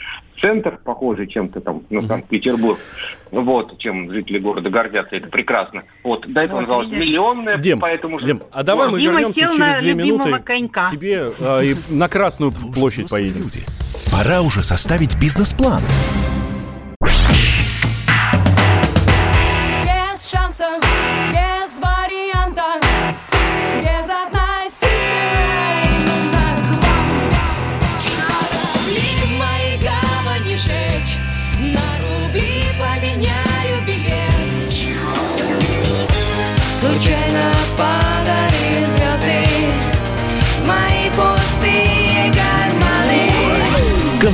центр, 0.41 0.79
похожий 0.85 1.27
чем-то 1.27 1.61
там 1.61 1.83
на 1.91 2.07
Санкт-Петербург. 2.07 2.79
Вот, 3.33 3.79
чем 3.79 4.11
жители 4.13 4.39
города 4.39 4.71
гордятся, 4.71 5.17
это 5.17 5.29
прекрасно. 5.29 5.83
Вот, 6.05 6.27
до 6.33 6.43
этого 6.43 6.59
вот, 6.59 6.63
называлось 6.63 6.93
миллионное, 6.93 7.59
Дим, 7.59 7.81
поэтому... 7.81 8.21
Дим, 8.21 8.43
а 8.53 8.63
давай 8.63 8.89
мы 8.89 8.99
Дима 8.99 9.15
вернемся 9.15 9.41
сел 9.41 9.57
через 9.57 9.75
на 9.75 9.81
две 9.81 9.93
любимого 9.93 10.27
минуты 10.27 10.43
конька. 10.43 10.89
тебе 10.93 11.33
а, 11.41 11.61
и 11.61 11.75
на 11.89 12.09
Красную 12.09 12.53
площадь 12.53 13.11
поедем. 13.11 13.43
Люди. 13.43 13.61
Пора 14.13 14.43
уже 14.43 14.63
составить 14.63 15.19
бизнес-план. 15.19 15.83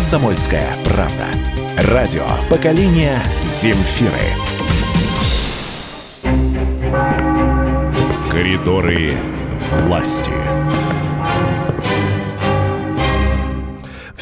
Комсомольская 0.08 0.74
правда. 0.86 1.26
Радио 1.92 2.24
поколения 2.48 3.22
Земфиры. 3.44 4.10
Коридоры 8.30 9.12
власти. 9.70 10.37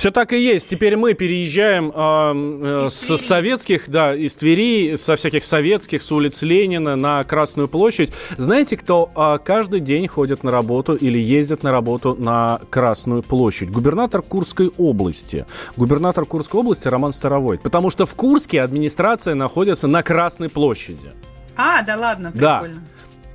Все 0.06 0.12
так 0.12 0.32
и 0.32 0.38
есть. 0.38 0.68
Теперь 0.68 0.96
мы 0.96 1.14
переезжаем 1.14 1.90
э, 1.92 2.86
э, 2.86 2.90
с 2.90 3.16
советских, 3.16 3.88
да, 3.88 4.14
из 4.14 4.36
Твери, 4.36 4.94
со 4.94 5.16
всяких 5.16 5.44
советских, 5.44 6.00
с 6.00 6.12
улиц 6.12 6.42
Ленина 6.42 6.94
на 6.94 7.24
Красную 7.24 7.66
площадь. 7.66 8.12
Знаете, 8.36 8.76
кто 8.76 9.10
э, 9.16 9.38
каждый 9.44 9.80
день 9.80 10.06
ходит 10.06 10.44
на 10.44 10.52
работу 10.52 10.94
или 10.94 11.18
ездит 11.18 11.64
на 11.64 11.72
работу 11.72 12.14
на 12.16 12.60
Красную 12.70 13.24
площадь? 13.24 13.72
Губернатор 13.72 14.22
Курской 14.22 14.70
области. 14.78 15.44
Губернатор 15.76 16.24
Курской 16.24 16.60
области 16.60 16.86
Роман 16.86 17.10
Старовой. 17.10 17.58
Потому 17.58 17.90
что 17.90 18.06
в 18.06 18.14
Курске 18.14 18.62
администрация 18.62 19.34
находится 19.34 19.88
на 19.88 20.04
Красной 20.04 20.50
площади. 20.50 21.10
А, 21.56 21.82
да 21.82 21.96
ладно, 21.96 22.30
Да. 22.32 22.60
прикольно. 22.60 22.84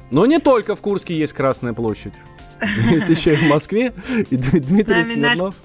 Но 0.09 0.25
не 0.25 0.39
только 0.39 0.77
в 0.77 0.81
Курске 0.81 1.15
есть 1.15 1.33
Красная 1.33 1.73
площадь. 1.73 2.13
Есть 2.89 3.09
еще 3.09 3.33
и 3.33 3.35
в 3.35 3.43
Москве. 3.43 3.91
И 4.29 4.37
Дмитрий 4.37 5.03
С 5.03 5.07
нами 5.07 5.19
наш 5.19 5.37
Смирнов. 5.37 5.55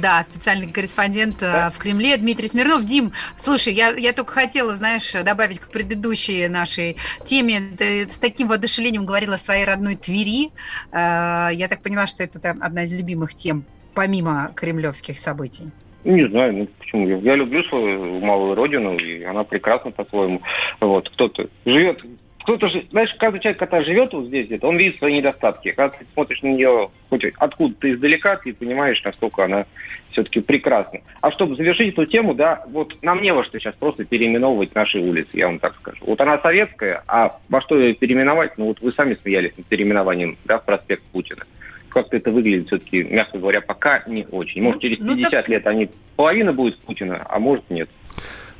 Да, 0.00 0.22
специальный 0.22 0.68
корреспондент 0.68 1.42
э, 1.42 1.70
в 1.70 1.78
Кремле 1.78 2.16
Дмитрий 2.16 2.48
Смирнов. 2.48 2.84
Дим, 2.84 3.12
слушай, 3.36 3.72
я, 3.72 3.90
я 3.90 4.12
только 4.12 4.32
хотела, 4.32 4.76
знаешь, 4.76 5.12
добавить 5.12 5.58
к 5.58 5.68
предыдущей 5.70 6.46
нашей 6.48 6.96
теме. 7.24 7.60
Ты 7.76 8.08
с 8.08 8.18
таким 8.18 8.48
воодушевлением 8.48 9.04
говорила 9.04 9.34
о 9.34 9.38
своей 9.38 9.64
родной 9.64 9.96
Твери. 9.96 10.50
Э, 10.92 11.48
Я 11.52 11.66
так 11.68 11.82
поняла, 11.82 12.06
что 12.06 12.22
это 12.22 12.38
там 12.38 12.62
одна 12.62 12.84
из 12.84 12.92
любимых 12.92 13.34
тем, 13.34 13.64
помимо 13.94 14.52
кремлевских 14.54 15.18
событий. 15.18 15.70
Не 16.04 16.28
знаю, 16.28 16.54
ну 16.54 16.68
почему. 16.78 17.08
Я, 17.08 17.16
я 17.16 17.34
люблю 17.34 17.64
свою 17.64 18.20
малую 18.20 18.54
родину, 18.54 18.96
и 18.96 19.24
она 19.24 19.42
прекрасна 19.42 19.90
по-своему. 19.90 20.42
Вот, 20.80 21.08
кто-то 21.10 21.48
живет, 21.66 22.04
кто-то 22.48 22.68
же, 22.70 22.86
знаешь, 22.92 23.14
каждый 23.18 23.40
человек, 23.40 23.58
когда 23.58 23.82
живет 23.82 24.14
вот 24.14 24.28
здесь 24.28 24.46
где-то, 24.46 24.68
он 24.68 24.78
видит 24.78 24.96
свои 24.96 25.18
недостатки. 25.18 25.72
Когда 25.72 25.98
ты 25.98 26.06
смотришь 26.14 26.40
на 26.40 26.46
нее 26.46 26.88
хоть 27.10 27.22
откуда-то 27.36 27.92
издалека, 27.92 28.36
ты 28.36 28.54
понимаешь, 28.54 29.02
насколько 29.04 29.44
она 29.44 29.66
все-таки 30.12 30.40
прекрасна. 30.40 31.00
А 31.20 31.30
чтобы 31.30 31.56
завершить 31.56 31.92
эту 31.92 32.06
тему, 32.06 32.32
да, 32.32 32.64
вот 32.70 32.96
нам 33.02 33.20
не 33.20 33.34
во 33.34 33.44
что 33.44 33.58
сейчас 33.58 33.74
просто 33.74 34.06
переименовывать 34.06 34.74
наши 34.74 34.98
улицы, 34.98 35.28
я 35.34 35.48
вам 35.48 35.58
так 35.58 35.74
скажу. 35.74 36.02
Вот 36.06 36.18
она 36.22 36.38
советская, 36.38 37.02
а 37.06 37.38
во 37.50 37.60
что 37.60 37.78
ее 37.78 37.92
переименовать? 37.92 38.56
Ну 38.56 38.68
вот 38.68 38.80
вы 38.80 38.92
сами 38.92 39.18
смеялись 39.20 39.52
над 39.58 39.66
переименованием, 39.66 40.38
да, 40.46 40.56
в 40.56 40.64
проспект 40.64 41.02
Путина. 41.12 41.44
Как-то 41.90 42.16
это 42.16 42.30
выглядит 42.30 42.68
все-таки, 42.68 43.02
мягко 43.02 43.36
говоря, 43.36 43.60
пока 43.60 44.04
не 44.06 44.26
очень. 44.30 44.62
Может, 44.62 44.80
через 44.80 45.00
ну 45.00 45.16
50 45.16 45.30
так- 45.30 45.48
лет 45.50 45.66
они 45.66 45.90
половина 46.16 46.54
будет 46.54 46.78
Путина, 46.78 47.26
а 47.28 47.38
может 47.38 47.68
нет. 47.68 47.90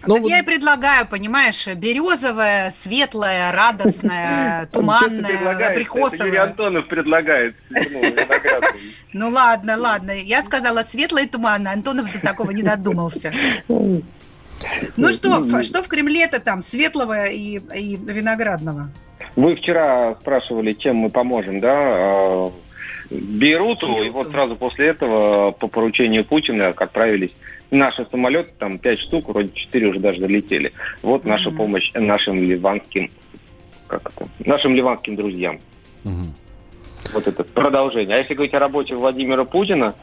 Ну, 0.07 0.17
Так 0.17 0.27
я 0.27 0.39
и 0.39 0.43
предлагаю, 0.43 1.07
понимаешь, 1.09 1.67
березовая, 1.67 2.71
светлая, 2.71 3.51
радостная, 3.53 4.67
туманная, 4.73 5.31
Это 5.31 5.53
Юрий 5.53 5.65
абрикосовая. 5.65 6.43
Антонов 6.45 6.87
предлагает. 6.89 7.57
ну. 7.71 8.03
Ну 9.13 9.29
ладно, 9.31 9.77
ладно. 9.77 10.13
Я 10.13 10.43
сказала 10.45 10.83
светлая 10.83 11.25
и 11.25 11.29
туманная. 11.29 11.73
Антонов 11.73 12.13
до 12.13 12.21
такого 12.21 12.51
не 12.53 12.63
додумался. 12.63 13.33
Ну 13.69 15.13
что, 15.13 15.41
в- 15.41 15.63
что 15.63 15.83
в 15.83 15.89
Кремле-то 15.89 16.41
там 16.41 16.63
светлого 16.63 17.27
и, 17.27 17.59
и 17.75 17.97
виноградного? 17.97 18.89
Вы 19.37 19.55
вчера 19.57 20.17
спрашивали, 20.21 20.73
чем 20.73 20.97
мы 20.97 21.11
поможем, 21.11 21.61
да? 21.61 21.73
а, 21.75 22.53
Бейруту, 23.11 24.03
и 24.03 24.11
вот 24.11 24.31
сразу 24.31 24.57
после 24.57 24.89
этого 24.89 25.53
по 25.53 25.69
поручению 25.69 26.25
Путина 26.25 26.69
отправились 26.69 27.31
наши 27.71 28.07
самолеты, 28.11 28.53
там 28.59 28.79
пять 28.79 29.01
штук, 29.01 29.29
вроде 29.29 29.51
четыре 29.53 29.89
уже 29.89 30.01
даже 30.01 30.21
долетели. 30.21 30.73
Вот 31.03 31.25
наша 31.25 31.51
помощь 31.51 31.91
нашим 31.95 32.43
ливанским, 32.43 33.11
как 33.87 34.11
это, 34.11 34.29
нашим 34.41 34.75
ливанским 34.75 35.17
друзьям. 35.17 35.59
Вот 37.13 37.27
это 37.27 37.45
продолжение. 37.45 38.17
А 38.17 38.19
если 38.19 38.35
говорить 38.35 38.55
о 38.55 38.59
работе 38.59 38.95
Владимира 38.95 39.45
Путина, 39.45 39.95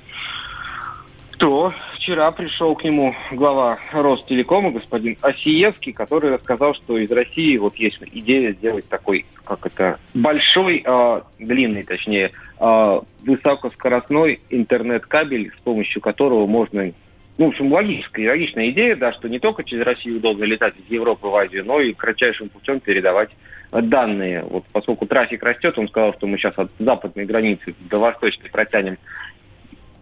то 1.37 1.73
вчера 1.95 2.31
пришел 2.31 2.75
к 2.75 2.83
нему 2.83 3.13
глава 3.31 3.79
Ростелекома, 3.91 4.71
господин 4.71 5.17
Осиевский, 5.21 5.91
который 5.91 6.31
рассказал, 6.31 6.73
что 6.73 6.97
из 6.97 7.11
России 7.11 7.57
вот 7.57 7.75
есть 7.75 7.99
идея 8.13 8.53
сделать 8.53 8.87
такой, 8.87 9.25
как 9.43 9.65
это, 9.65 9.99
большой, 10.13 10.81
э, 10.85 11.21
длинный, 11.39 11.83
точнее, 11.83 12.31
э, 12.59 13.01
высокоскоростной 13.25 14.39
интернет-кабель, 14.49 15.51
с 15.57 15.61
помощью 15.61 16.01
которого 16.01 16.47
можно 16.47 16.93
ну, 17.37 17.45
в 17.45 17.49
общем, 17.49 17.71
логическая, 17.71 18.29
логичная 18.29 18.69
идея, 18.69 18.95
да, 18.95 19.11
что 19.11 19.27
не 19.27 19.39
только 19.39 19.63
через 19.63 19.85
Россию 19.85 20.17
удобно 20.17 20.45
летать 20.45 20.73
из 20.77 20.89
Европы 20.89 21.27
в 21.27 21.35
Азию, 21.35 21.65
но 21.65 21.81
и 21.81 21.93
кратчайшим 21.93 22.49
путем 22.49 22.79
передавать 22.79 23.29
данные. 23.71 24.43
Вот 24.43 24.63
поскольку 24.71 25.05
трафик 25.05 25.43
растет, 25.43 25.77
он 25.77 25.89
сказал, 25.89 26.13
что 26.13 26.27
мы 26.27 26.37
сейчас 26.37 26.57
от 26.57 26.71
западной 26.79 27.25
границы 27.25 27.75
до 27.89 27.99
восточной 27.99 28.49
протянем 28.49 28.97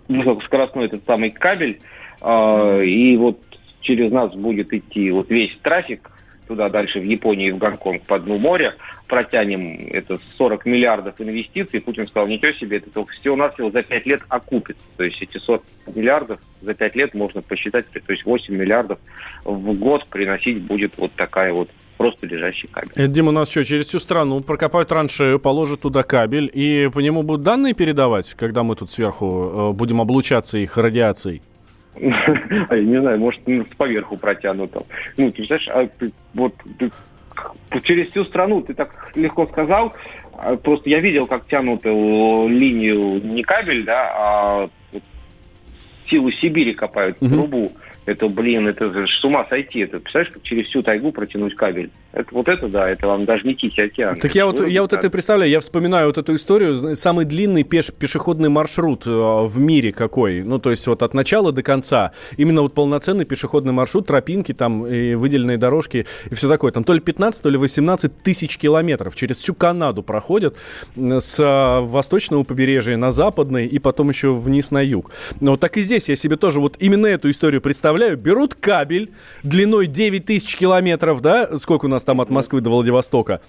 высокоскоростной 0.07 0.85
этот 0.85 1.05
самый 1.05 1.31
кабель, 1.31 1.79
э, 2.21 2.85
и 2.85 3.17
вот 3.17 3.39
через 3.81 4.11
нас 4.11 4.33
будет 4.33 4.71
идти 4.71 5.09
вот 5.11 5.29
весь 5.29 5.57
трафик 5.61 6.11
туда 6.45 6.69
дальше 6.69 6.99
в 6.99 7.03
Японию 7.03 7.49
и 7.49 7.51
в 7.51 7.57
Гонконг 7.57 8.03
по 8.03 8.19
дну 8.19 8.37
моря, 8.37 8.75
протянем 9.07 9.87
это 9.91 10.19
40 10.37 10.65
миллиардов 10.65 11.19
инвестиций. 11.19 11.81
Путин 11.81 12.07
сказал, 12.07 12.27
ничего 12.27 12.51
себе, 12.53 12.77
это 12.77 12.89
только 12.89 13.13
всего-навсего 13.13 13.71
за 13.71 13.83
5 13.83 14.05
лет 14.05 14.21
окупится. 14.29 14.83
То 14.97 15.03
есть 15.03 15.21
эти 15.21 15.37
40 15.37 15.63
миллиардов 15.95 16.39
за 16.61 16.73
5 16.73 16.95
лет 16.95 17.13
можно 17.13 17.41
посчитать, 17.41 17.85
то 17.89 17.99
есть 18.11 18.25
8 18.25 18.53
миллиардов 18.53 18.99
в 19.43 19.73
год 19.73 20.05
приносить 20.07 20.61
будет 20.61 20.93
вот 20.97 21.11
такая 21.13 21.53
вот 21.53 21.69
просто 21.97 22.27
лежащий 22.27 22.67
кабель. 22.67 22.91
Это, 22.95 23.07
Дима, 23.07 23.29
у 23.29 23.31
нас 23.31 23.49
что, 23.49 23.63
через 23.63 23.87
всю 23.87 23.99
страну 23.99 24.41
прокопают 24.41 24.89
траншею, 24.89 25.39
положат 25.39 25.81
туда 25.81 26.03
кабель, 26.03 26.49
и 26.53 26.89
по 26.93 26.99
нему 26.99 27.23
будут 27.23 27.43
данные 27.43 27.73
передавать, 27.73 28.33
когда 28.33 28.63
мы 28.63 28.75
тут 28.75 28.89
сверху 28.89 29.69
э, 29.69 29.71
будем 29.73 30.01
облучаться 30.01 30.57
их 30.57 30.77
радиацией? 30.77 31.41
А 32.69 32.75
я 32.75 32.83
не 32.83 32.99
знаю, 32.99 33.19
может, 33.19 33.41
поверху 33.77 34.17
протянут 34.17 34.71
там. 34.71 34.83
Ну, 35.17 35.31
ты 35.31 35.43
знаешь, 35.45 35.67
а 35.67 35.87
ты, 35.87 36.11
вот 36.33 36.55
ты 36.77 36.91
через 37.83 38.09
всю 38.09 38.25
страну 38.25 38.61
ты 38.61 38.73
так 38.73 39.11
легко 39.15 39.45
сказал. 39.47 39.93
А 40.37 40.55
Просто 40.55 40.89
я 40.89 40.99
видел, 40.99 41.27
как 41.27 41.47
тянут 41.47 41.81
э, 41.85 41.89
линию 41.89 43.21
не 43.23 43.43
кабель, 43.43 43.83
да, 43.83 44.11
а 44.15 44.69
силу 46.09 46.31
Сибири 46.31 46.73
копают 46.73 47.21
Мгм. 47.21 47.31
трубу. 47.31 47.77
Это, 48.05 48.27
блин, 48.27 48.67
это 48.67 48.93
же 48.93 49.07
с 49.07 49.23
ума 49.23 49.45
сойти. 49.49 49.79
Это, 49.79 49.99
представляешь, 49.99 50.33
как 50.33 50.43
через 50.43 50.67
всю 50.67 50.81
тайгу 50.81 51.11
протянуть 51.11 51.55
кабель? 51.55 51.89
Это, 52.11 52.27
вот 52.31 52.47
это, 52.47 52.67
да, 52.67 52.89
это 52.89 53.07
вам 53.07 53.25
даже 53.25 53.47
не 53.47 53.55
Тихий 53.55 53.81
океан. 53.81 54.15
Так 54.17 54.35
я 54.35 54.45
вот, 54.45 54.65
я 54.67 54.81
вот 54.83 54.93
это 54.93 55.07
и 55.07 55.09
представляю, 55.09 55.49
я 55.49 55.59
вспоминаю 55.59 56.07
вот 56.07 56.17
эту 56.19 56.35
историю, 56.35 56.75
самый 56.75 57.25
длинный 57.25 57.63
пеш- 57.63 57.91
пешеходный 57.91 58.49
маршрут 58.49 59.07
э, 59.07 59.09
в 59.09 59.59
мире 59.59 59.91
какой, 59.91 60.43
ну, 60.43 60.59
то 60.59 60.69
есть 60.69 60.85
вот 60.85 61.01
от 61.01 61.15
начала 61.15 61.51
до 61.51 61.63
конца, 61.63 62.11
именно 62.37 62.61
вот 62.61 62.75
полноценный 62.75 63.25
пешеходный 63.25 63.73
маршрут, 63.73 64.05
тропинки 64.05 64.53
там, 64.53 64.85
и 64.85 65.15
выделенные 65.15 65.57
дорожки 65.57 66.05
и 66.29 66.35
все 66.35 66.47
такое, 66.47 66.71
там 66.71 66.83
то 66.83 66.93
ли 66.93 66.99
15, 66.99 67.41
то 67.41 67.49
ли 67.49 67.57
18 67.57 68.21
тысяч 68.21 68.59
километров 68.59 69.15
через 69.15 69.37
всю 69.37 69.55
Канаду 69.55 70.03
проходят 70.03 70.55
с 70.95 71.39
а, 71.39 71.81
восточного 71.81 72.43
побережья 72.43 72.95
на 72.95 73.09
западный 73.09 73.65
и 73.65 73.79
потом 73.79 74.09
еще 74.09 74.33
вниз 74.33 74.69
на 74.69 74.81
юг. 74.81 75.11
Но 75.39 75.51
вот 75.51 75.59
так 75.59 75.77
и 75.77 75.81
здесь 75.81 76.09
я 76.09 76.15
себе 76.15 76.35
тоже 76.35 76.59
вот 76.59 76.75
именно 76.79 77.07
эту 77.07 77.31
историю 77.31 77.61
представляю, 77.61 77.92
берут 78.15 78.53
кабель 78.55 79.11
длиной 79.43 79.87
9 79.87 80.25
тысяч 80.25 80.55
километров, 80.55 81.21
да, 81.21 81.57
сколько 81.57 81.85
у 81.85 81.89
нас 81.89 82.03
там 82.03 82.21
от 82.21 82.29
Москвы 82.29 82.61
до 82.61 82.69
Владивостока, 82.69 83.41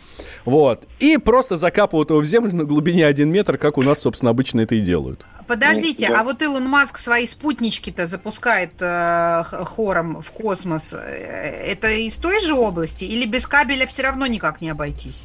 вот, 0.45 0.87
и 1.01 1.19
просто 1.19 1.57
закапывают 1.57 2.11
его 2.11 2.21
в 2.21 2.25
землю 2.25 2.55
на 2.55 2.65
глубине 2.65 3.07
1 3.07 3.31
метр, 3.31 3.59
как 3.59 3.79
у 3.79 3.83
нас, 3.83 4.01
собственно, 4.01 4.31
обычно 4.31 4.61
это 4.61 4.75
и 4.75 4.81
делают. 4.81 5.25
Подождите, 5.47 6.09
Ну, 6.09 6.15
да. 6.15 6.21
а 6.21 6.25
вот 6.25 6.43
Илон 6.43 6.65
Маск 6.65 6.99
свои 6.99 7.27
спутнички-то 7.27 8.07
запускает 8.07 8.71
э, 8.81 9.43
хором 9.45 10.23
в 10.23 10.31
космос. 10.31 10.95
Э, 10.95 10.99
Это 10.99 11.91
из 11.91 12.15
той 12.15 12.41
же 12.41 12.55
области 12.55 13.05
или 13.05 13.27
без 13.27 13.47
кабеля 13.47 13.87
все 13.87 14.03
равно 14.03 14.27
никак 14.27 14.61
не 14.61 14.71
обойтись? 14.71 15.25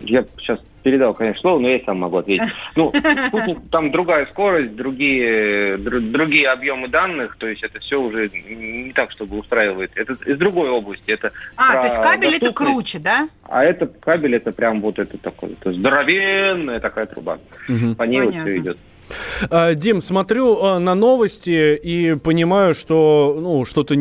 Я 0.00 0.26
сейчас 0.38 0.60
передал, 0.86 1.14
конечно, 1.14 1.40
слово, 1.40 1.58
но 1.58 1.68
я 1.68 1.80
сам 1.84 1.98
могу 1.98 2.18
ответить. 2.18 2.48
Ну, 2.76 2.92
спутник, 3.26 3.58
там 3.72 3.90
другая 3.90 4.24
скорость, 4.26 4.76
другие, 4.76 5.78
дру- 5.78 6.12
другие 6.12 6.48
объемы 6.48 6.86
данных, 6.86 7.36
то 7.40 7.48
есть 7.48 7.64
это 7.64 7.80
все 7.80 8.00
уже 8.00 8.28
не 8.28 8.92
так, 8.92 9.10
чтобы 9.10 9.36
устраивает. 9.36 9.90
Это 9.96 10.12
из 10.12 10.38
другой 10.38 10.70
области. 10.70 11.10
Это 11.10 11.32
А, 11.56 11.78
то 11.78 11.86
есть 11.88 12.00
кабель 12.00 12.36
это 12.36 12.52
круче, 12.52 13.00
да? 13.00 13.28
А 13.48 13.64
это 13.64 13.88
кабель, 13.88 14.36
это 14.36 14.52
прям 14.52 14.80
вот 14.80 15.00
это 15.00 15.18
такой, 15.18 15.56
это 15.60 15.72
здоровенная 15.72 16.78
такая 16.78 17.06
труба. 17.06 17.40
По 17.66 17.72
ней 18.04 18.20
вот 18.20 18.28
Понятно. 18.30 18.42
все 18.42 18.56
идет. 18.58 18.78
А, 19.50 19.74
Дим, 19.74 20.00
смотрю 20.00 20.62
а, 20.62 20.78
на 20.78 20.94
новости 20.94 21.74
и 21.76 22.14
понимаю, 22.14 22.74
что 22.74 23.36
ну, 23.40 23.64
что-то 23.64 23.94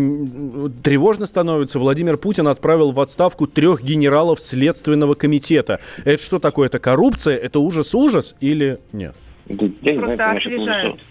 тревожно 0.83 1.25
становится. 1.25 1.79
Владимир 1.79 2.17
Путин 2.17 2.47
отправил 2.47 2.91
в 2.91 2.99
отставку 2.99 3.47
трех 3.47 3.83
генералов 3.83 4.39
Следственного 4.39 5.13
комитета. 5.13 5.79
Это 6.03 6.21
что 6.21 6.39
такое? 6.39 6.67
Это 6.67 6.79
коррупция? 6.79 7.37
Это 7.37 7.59
ужас-ужас 7.59 8.35
или 8.39 8.79
нет? 8.91 9.15
Да, 9.45 9.67
я 9.81 9.93
не 9.93 9.99
Просто 9.99 10.15
знаю, 10.15 10.37
освежают. 10.37 11.01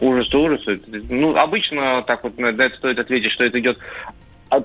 Ужас, 0.00 0.34
ужас. 0.34 0.62
Ну, 1.10 1.36
обычно 1.36 2.02
так 2.06 2.24
вот 2.24 2.38
на 2.38 2.46
это 2.46 2.76
стоит 2.76 2.98
ответить, 2.98 3.32
что 3.32 3.44
это 3.44 3.60
идет 3.60 3.78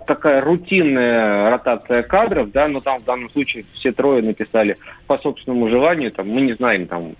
такая 0.08 0.42
рутинная 0.42 1.50
ротация 1.52 2.02
кадров, 2.04 2.52
да, 2.52 2.68
но 2.68 2.82
там 2.82 3.00
в 3.00 3.04
данном 3.04 3.30
случае 3.30 3.66
все 3.74 3.92
трое 3.92 4.24
написали 4.24 4.78
по 5.06 5.18
собственному 5.18 5.70
желанию, 5.70 6.12
там, 6.12 6.28
мы 6.30 6.42
не 6.42 6.54
знаем, 6.54 6.88
там, 6.88 7.16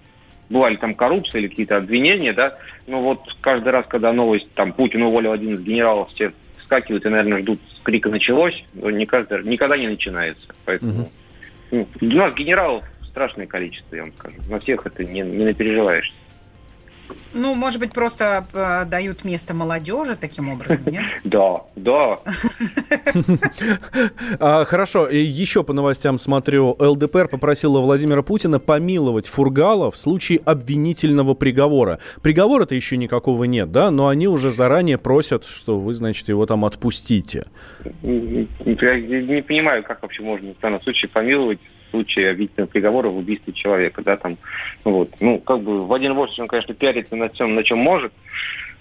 бывали 0.50 0.76
там 0.76 0.94
коррупция 0.94 1.42
или 1.42 1.48
какие-то 1.48 1.78
обвинения, 1.78 2.34
да, 2.34 2.58
но 2.88 3.02
вот 3.02 3.22
каждый 3.42 3.70
раз, 3.70 3.86
когда 3.88 4.14
новость, 4.14 4.52
там, 4.54 4.74
Путин 4.74 5.04
уволил 5.04 5.32
один 5.32 5.56
из 5.56 5.62
генералов, 5.62 6.10
все 6.14 6.34
вскакивают 6.60 7.06
и, 7.06 7.10
наверное, 7.10 7.42
ждут 7.42 7.60
крика 7.84 8.10
«началось», 8.10 8.64
но 8.74 8.90
не 8.90 9.06
каждый, 9.06 9.44
никогда 9.44 9.78
не 9.78 9.88
начинается, 9.88 10.48
поэтому... 10.66 11.10
ну, 11.72 11.88
у 12.02 12.06
нас 12.06 12.34
генералов 12.34 12.84
страшное 13.16 13.48
количество, 13.48 13.96
я 13.96 14.02
вам 14.04 14.14
скажу. 14.14 14.36
На 14.50 14.60
всех 14.60 14.86
это 14.86 15.06
не, 15.06 15.22
не 15.22 15.46
напереживаешься. 15.46 16.14
Ну, 17.34 17.54
может 17.54 17.80
быть, 17.82 17.92
просто 17.92 18.46
э, 18.54 18.86
дают 18.86 19.26
место 19.26 19.54
молодежи 19.54 20.16
таким 20.16 20.50
образом, 20.50 20.80
нет? 20.86 21.04
Да, 21.24 21.64
да. 21.76 22.20
А, 24.40 24.64
хорошо, 24.64 25.08
еще 25.08 25.64
по 25.64 25.74
новостям 25.74 26.18
смотрю. 26.18 26.76
ЛДПР 26.80 27.28
попросила 27.28 27.80
Владимира 27.80 28.22
Путина 28.22 28.60
помиловать 28.60 29.28
Фургала 29.28 29.92
в 29.92 29.98
случае 29.98 30.40
обвинительного 30.46 31.34
приговора. 31.34 32.00
Приговора-то 32.22 32.76
еще 32.76 32.98
никакого 32.98 33.44
нет, 33.46 33.72
да? 33.72 33.92
Но 33.92 34.08
они 34.08 34.28
уже 34.28 34.50
заранее 34.50 34.98
просят, 34.98 35.46
что 35.46 35.80
вы, 35.80 35.94
значит, 35.94 36.30
его 36.30 36.46
там 36.46 36.64
отпустите. 36.64 37.48
Я 38.02 39.00
не 39.00 39.42
понимаю, 39.42 39.84
как 39.84 40.02
вообще 40.02 40.24
можно 40.24 40.54
в 40.54 40.60
данном 40.60 40.82
случае 40.82 41.10
помиловать 41.10 41.60
случае 41.96 42.32
обвинительного 42.32 42.70
приговора 42.70 43.10
в 43.10 43.18
убийстве 43.18 43.54
человека, 43.54 44.02
да, 44.04 44.18
там, 44.18 44.38
вот. 44.84 45.10
Ну, 45.22 45.40
как 45.40 45.62
бы 45.62 45.86
Владимир 45.86 46.14
Вольфович, 46.14 46.40
он, 46.40 46.48
конечно, 46.48 46.74
пиарится 46.74 47.16
на 47.16 47.30
чем, 47.30 47.56
на 47.56 47.64
чем 47.64 47.78
может, 47.78 48.12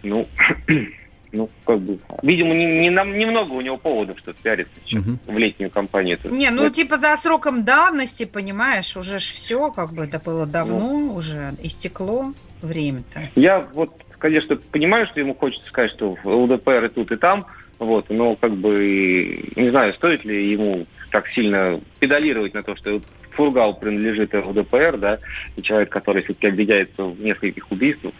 ну, 0.02 0.26
ну, 1.32 1.48
как 1.64 1.78
бы, 1.78 1.98
видимо, 2.22 2.54
не, 2.54 2.66
не 2.80 2.90
нам 2.90 3.16
немного 3.16 3.52
у 3.52 3.60
него 3.60 3.76
поводов, 3.76 4.18
что 4.18 4.32
пиариться 4.32 4.74
сейчас 4.84 5.04
в 5.26 5.38
летнюю 5.38 5.70
кампанию. 5.70 6.18
Не, 6.24 6.50
ну 6.50 6.68
типа 6.70 6.96
за 6.96 7.16
сроком 7.16 7.64
давности, 7.64 8.24
понимаешь, 8.24 8.96
уже 8.96 9.20
ж 9.20 9.22
все, 9.22 9.70
как 9.70 9.92
бы 9.92 10.04
это 10.04 10.18
было 10.18 10.44
давно, 10.44 11.14
уже 11.14 11.52
истекло 11.62 12.32
время-то. 12.62 13.28
Я 13.36 13.60
вот, 13.74 13.92
конечно, 14.18 14.56
понимаю, 14.56 15.06
что 15.06 15.20
ему 15.20 15.34
хочется 15.34 15.68
сказать, 15.68 15.92
что 15.92 16.16
в 16.22 16.26
ЛДПР 16.26 16.86
и 16.86 16.88
тут, 16.88 17.12
и 17.12 17.16
там, 17.16 17.46
вот, 17.78 18.10
но 18.10 18.34
как 18.34 18.56
бы 18.56 19.52
не 19.54 19.70
знаю, 19.70 19.94
стоит 19.94 20.24
ли 20.24 20.50
ему 20.50 20.86
так 21.14 21.28
сильно 21.28 21.80
педалировать 22.00 22.54
на 22.54 22.64
то, 22.64 22.74
что 22.74 23.00
Фургал 23.30 23.78
принадлежит 23.78 24.34
ЛДПР, 24.34 24.96
да, 24.98 25.20
и 25.54 25.62
человек, 25.62 25.88
который 25.88 26.24
все-таки 26.24 26.48
обвиняется 26.48 27.04
в 27.04 27.22
нескольких 27.22 27.70
убийствах. 27.70 28.12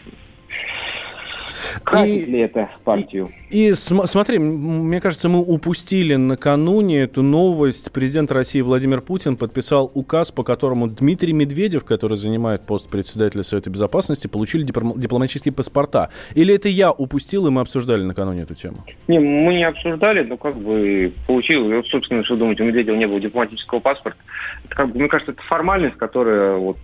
Красит 1.85 2.27
ли 2.27 2.39
это 2.39 2.69
партию? 2.83 3.29
И 3.49 3.71
см- 3.73 4.07
смотри, 4.07 4.39
мне 4.39 4.99
кажется, 4.99 5.29
мы 5.29 5.39
упустили 5.39 6.15
накануне 6.15 7.01
эту 7.03 7.21
новость. 7.21 7.91
Президент 7.91 8.31
России 8.31 8.61
Владимир 8.61 9.01
Путин 9.01 9.37
подписал 9.37 9.91
указ, 9.93 10.31
по 10.31 10.43
которому 10.43 10.87
Дмитрий 10.87 11.31
Медведев, 11.33 11.85
который 11.85 12.17
занимает 12.17 12.61
пост 12.61 12.89
председателя 12.89 13.43
Совета 13.43 13.69
Безопасности, 13.69 14.27
получили 14.27 14.63
диплом- 14.63 14.99
дипломатические 14.99 15.53
паспорта. 15.53 16.09
Или 16.33 16.55
это 16.55 16.69
я 16.69 16.91
упустил, 16.91 17.47
и 17.47 17.51
мы 17.51 17.61
обсуждали 17.61 18.03
накануне 18.03 18.41
эту 18.41 18.55
тему? 18.55 18.77
Не, 19.07 19.19
мы 19.19 19.53
не 19.53 19.63
обсуждали, 19.63 20.23
но 20.23 20.37
как 20.37 20.55
бы 20.57 21.13
получил. 21.27 21.71
И 21.71 21.75
вот, 21.75 21.87
собственно, 21.87 22.23
что 22.25 22.35
думаете, 22.35 22.63
у 22.63 22.65
Медведева 22.65 22.95
не 22.95 23.07
было 23.07 23.19
дипломатического 23.19 23.79
паспорта. 23.79 24.19
Это, 24.65 24.75
как 24.75 24.91
бы, 24.91 24.99
мне 24.99 25.07
кажется, 25.07 25.31
это 25.33 25.41
формальность, 25.43 25.97
которая 25.97 26.57
вот 26.57 26.77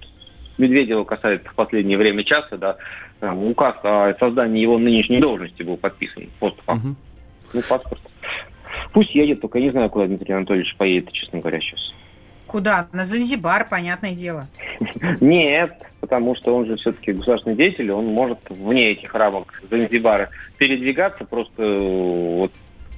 Медведева 0.57 1.03
касается 1.05 1.49
в 1.49 1.55
последнее 1.55 1.97
время 1.97 2.23
часа, 2.23 2.57
да, 2.57 2.77
там, 3.21 3.45
указ 3.45 3.75
о 3.83 4.13
создании 4.19 4.63
его 4.63 4.77
нынешней 4.79 5.19
должности 5.19 5.61
был 5.61 5.77
подписан. 5.77 6.27
Постфактум. 6.39 6.97
Ну, 7.53 7.61
паспорт. 7.61 8.01
Пусть 8.93 9.13
едет, 9.13 9.41
только 9.41 9.59
я 9.59 9.65
не 9.65 9.71
знаю, 9.71 9.89
куда 9.89 10.07
Дмитрий 10.07 10.33
Анатольевич 10.33 10.75
поедет, 10.75 11.11
честно 11.11 11.39
говоря, 11.39 11.61
сейчас. 11.61 11.93
Куда? 12.47 12.87
На 12.91 13.05
Занзибар, 13.05 13.67
понятное 13.69 14.13
дело. 14.13 14.47
Нет, 15.21 15.71
потому 15.99 16.35
что 16.35 16.55
он 16.55 16.65
же 16.65 16.77
все-таки 16.77 17.13
государственный 17.13 17.55
деятель, 17.55 17.91
он 17.91 18.07
может 18.07 18.39
вне 18.49 18.91
этих 18.91 19.13
рамок 19.13 19.61
Занзибара 19.69 20.29
передвигаться, 20.57 21.23
просто 21.23 21.61
э, 21.61 22.37
вот 22.37 22.51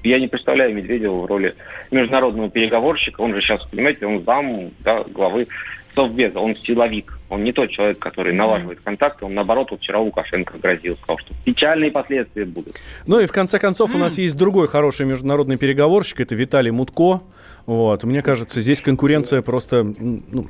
я 0.04 0.20
не 0.20 0.28
представляю 0.28 0.74
Медведева 0.74 1.16
в 1.16 1.26
роли 1.26 1.56
международного 1.92 2.50
переговорщика, 2.50 3.22
он 3.22 3.34
же 3.34 3.42
сейчас, 3.42 3.64
понимаете, 3.66 4.08
он 4.08 4.24
зам 4.24 4.72
да, 4.80 5.04
главы 5.04 5.48
Совбеза, 5.96 6.40
он 6.40 6.56
силовик, 6.56 7.18
он 7.30 7.44
не 7.44 7.52
тот 7.52 7.70
человек, 7.70 8.00
который 8.00 8.34
налаживает 8.34 8.80
контакты, 8.84 9.26
он 9.26 9.34
наоборот, 9.34 9.72
вот 9.72 9.80
вчера 9.80 10.00
Лукашенко 10.00 10.58
грозил, 10.58 10.98
сказал, 10.98 11.20
что 11.20 11.34
печальные 11.46 11.92
последствия 11.92 12.46
будут. 12.46 12.76
Ну 13.08 13.20
и 13.20 13.26
в 13.26 13.32
конце 13.32 13.60
концов 13.60 13.96
у 13.96 13.98
нас 13.98 14.18
есть 14.18 14.38
другой 14.38 14.68
хороший 14.68 15.06
международный 15.06 15.58
переговорщик, 15.58 16.22
это 16.22 16.36
Виталий 16.36 16.72
Мутко. 16.72 17.22
Вот, 17.66 18.04
мне 18.04 18.22
кажется, 18.22 18.60
здесь 18.60 18.82
конкуренция 18.82 19.42
просто 19.42 19.84
ну, 19.84 20.50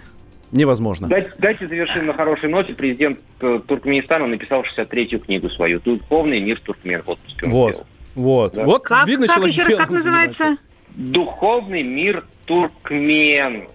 невозможна. 0.51 1.07
Дайте, 1.07 1.31
дайте 1.37 1.67
завершим 1.67 2.05
на 2.05 2.13
хорошей 2.13 2.49
ноте. 2.49 2.73
Президент 2.73 3.19
э, 3.41 3.59
Туркменистана 3.67 4.27
написал 4.27 4.63
63-ю 4.63 5.19
книгу 5.19 5.49
свою 5.49 5.79
«Духовный 5.79 6.39
мир 6.39 6.59
туркмен». 6.59 7.03
Вот, 7.05 7.19
Вот, 7.41 7.85
вот, 8.15 8.53
Да. 8.53 8.63
вот. 8.65 8.83
Как, 8.83 9.07
видно, 9.07 9.27
как 9.27 9.35
человек 9.35 9.53
еще 9.53 9.63
раз, 9.63 9.75
как 9.75 9.89
называется? 9.89 10.57
Духовный 10.95 11.83
мир 11.83 12.25
туркмен. 12.45 13.67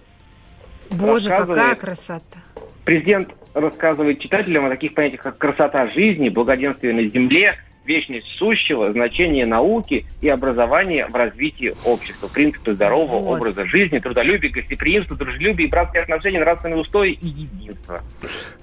Боже, 0.91 1.29
какая 1.29 1.75
красота. 1.75 2.39
Президент 2.85 3.29
рассказывает 3.53 4.19
читателям 4.19 4.65
о 4.65 4.69
таких 4.69 4.93
понятиях, 4.93 5.21
как 5.21 5.37
красота 5.37 5.87
жизни, 5.87 6.29
благоденствие 6.29 6.93
на 6.93 7.03
земле, 7.07 7.55
вечность 7.85 8.27
сущего, 8.37 8.91
значение 8.91 9.45
науки 9.47 10.05
и 10.21 10.29
образования 10.29 11.07
в 11.07 11.15
развитии 11.15 11.73
общества, 11.85 12.27
принципы 12.27 12.73
здорового 12.75 13.19
Вот. 13.19 13.37
образа 13.37 13.65
жизни, 13.65 13.97
трудолюбия, 13.97 14.51
гостеприимства, 14.51 15.15
дружелюбия, 15.15 15.67
братские 15.67 16.03
отношения, 16.03 16.39
нравственные 16.39 16.77
устои 16.79 17.13
и 17.13 17.27
единства. 17.27 18.03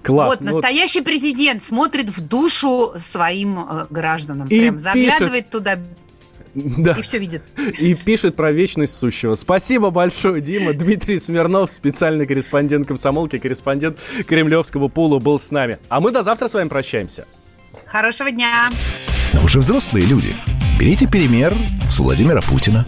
Класс. 0.03 0.31
Вот, 0.31 0.41
Ну, 0.41 0.53
настоящий 0.53 1.03
президент 1.03 1.63
смотрит 1.65 2.09
в 2.09 2.27
душу 2.27 2.93
своим 2.99 3.59
э, 3.59 3.87
гражданам. 3.91 4.47
И 4.47 4.61
Прям 4.61 4.77
пишет. 4.77 4.81
заглядывает 4.81 5.51
туда 5.51 5.79
да. 6.57 6.93
и 6.93 7.03
все 7.03 7.19
видит. 7.19 7.43
И 7.79 7.95
пишет 7.95 8.35
про 8.35 8.51
вечность 8.51 8.97
сущего. 8.97 9.35
Спасибо 9.35 9.91
большое, 9.91 10.41
Дима. 10.41 10.73
Дмитрий 10.73 11.19
Смирнов, 11.19 11.71
специальный 11.71 12.27
корреспондент 12.27 12.89
комсомолки, 12.89 13.39
корреспондент 13.39 13.99
Кремлевского 14.27 14.89
пула, 14.89 15.19
был 15.19 15.39
с 15.39 15.51
нами. 15.51 15.79
А 15.89 16.01
мы 16.01 16.11
до 16.11 16.23
завтра 16.23 16.49
с 16.49 16.55
вами 16.55 16.69
прощаемся. 16.69 17.27
Хорошего 17.87 18.31
дня! 18.31 18.71
Но 19.35 19.41
вы 19.41 19.49
же 19.49 19.61
взрослые 19.61 20.07
люди. 20.07 20.33
Берите 20.79 21.07
пример 21.07 21.55
с 21.91 21.99
Владимира 21.99 22.41
Путина. 22.41 22.87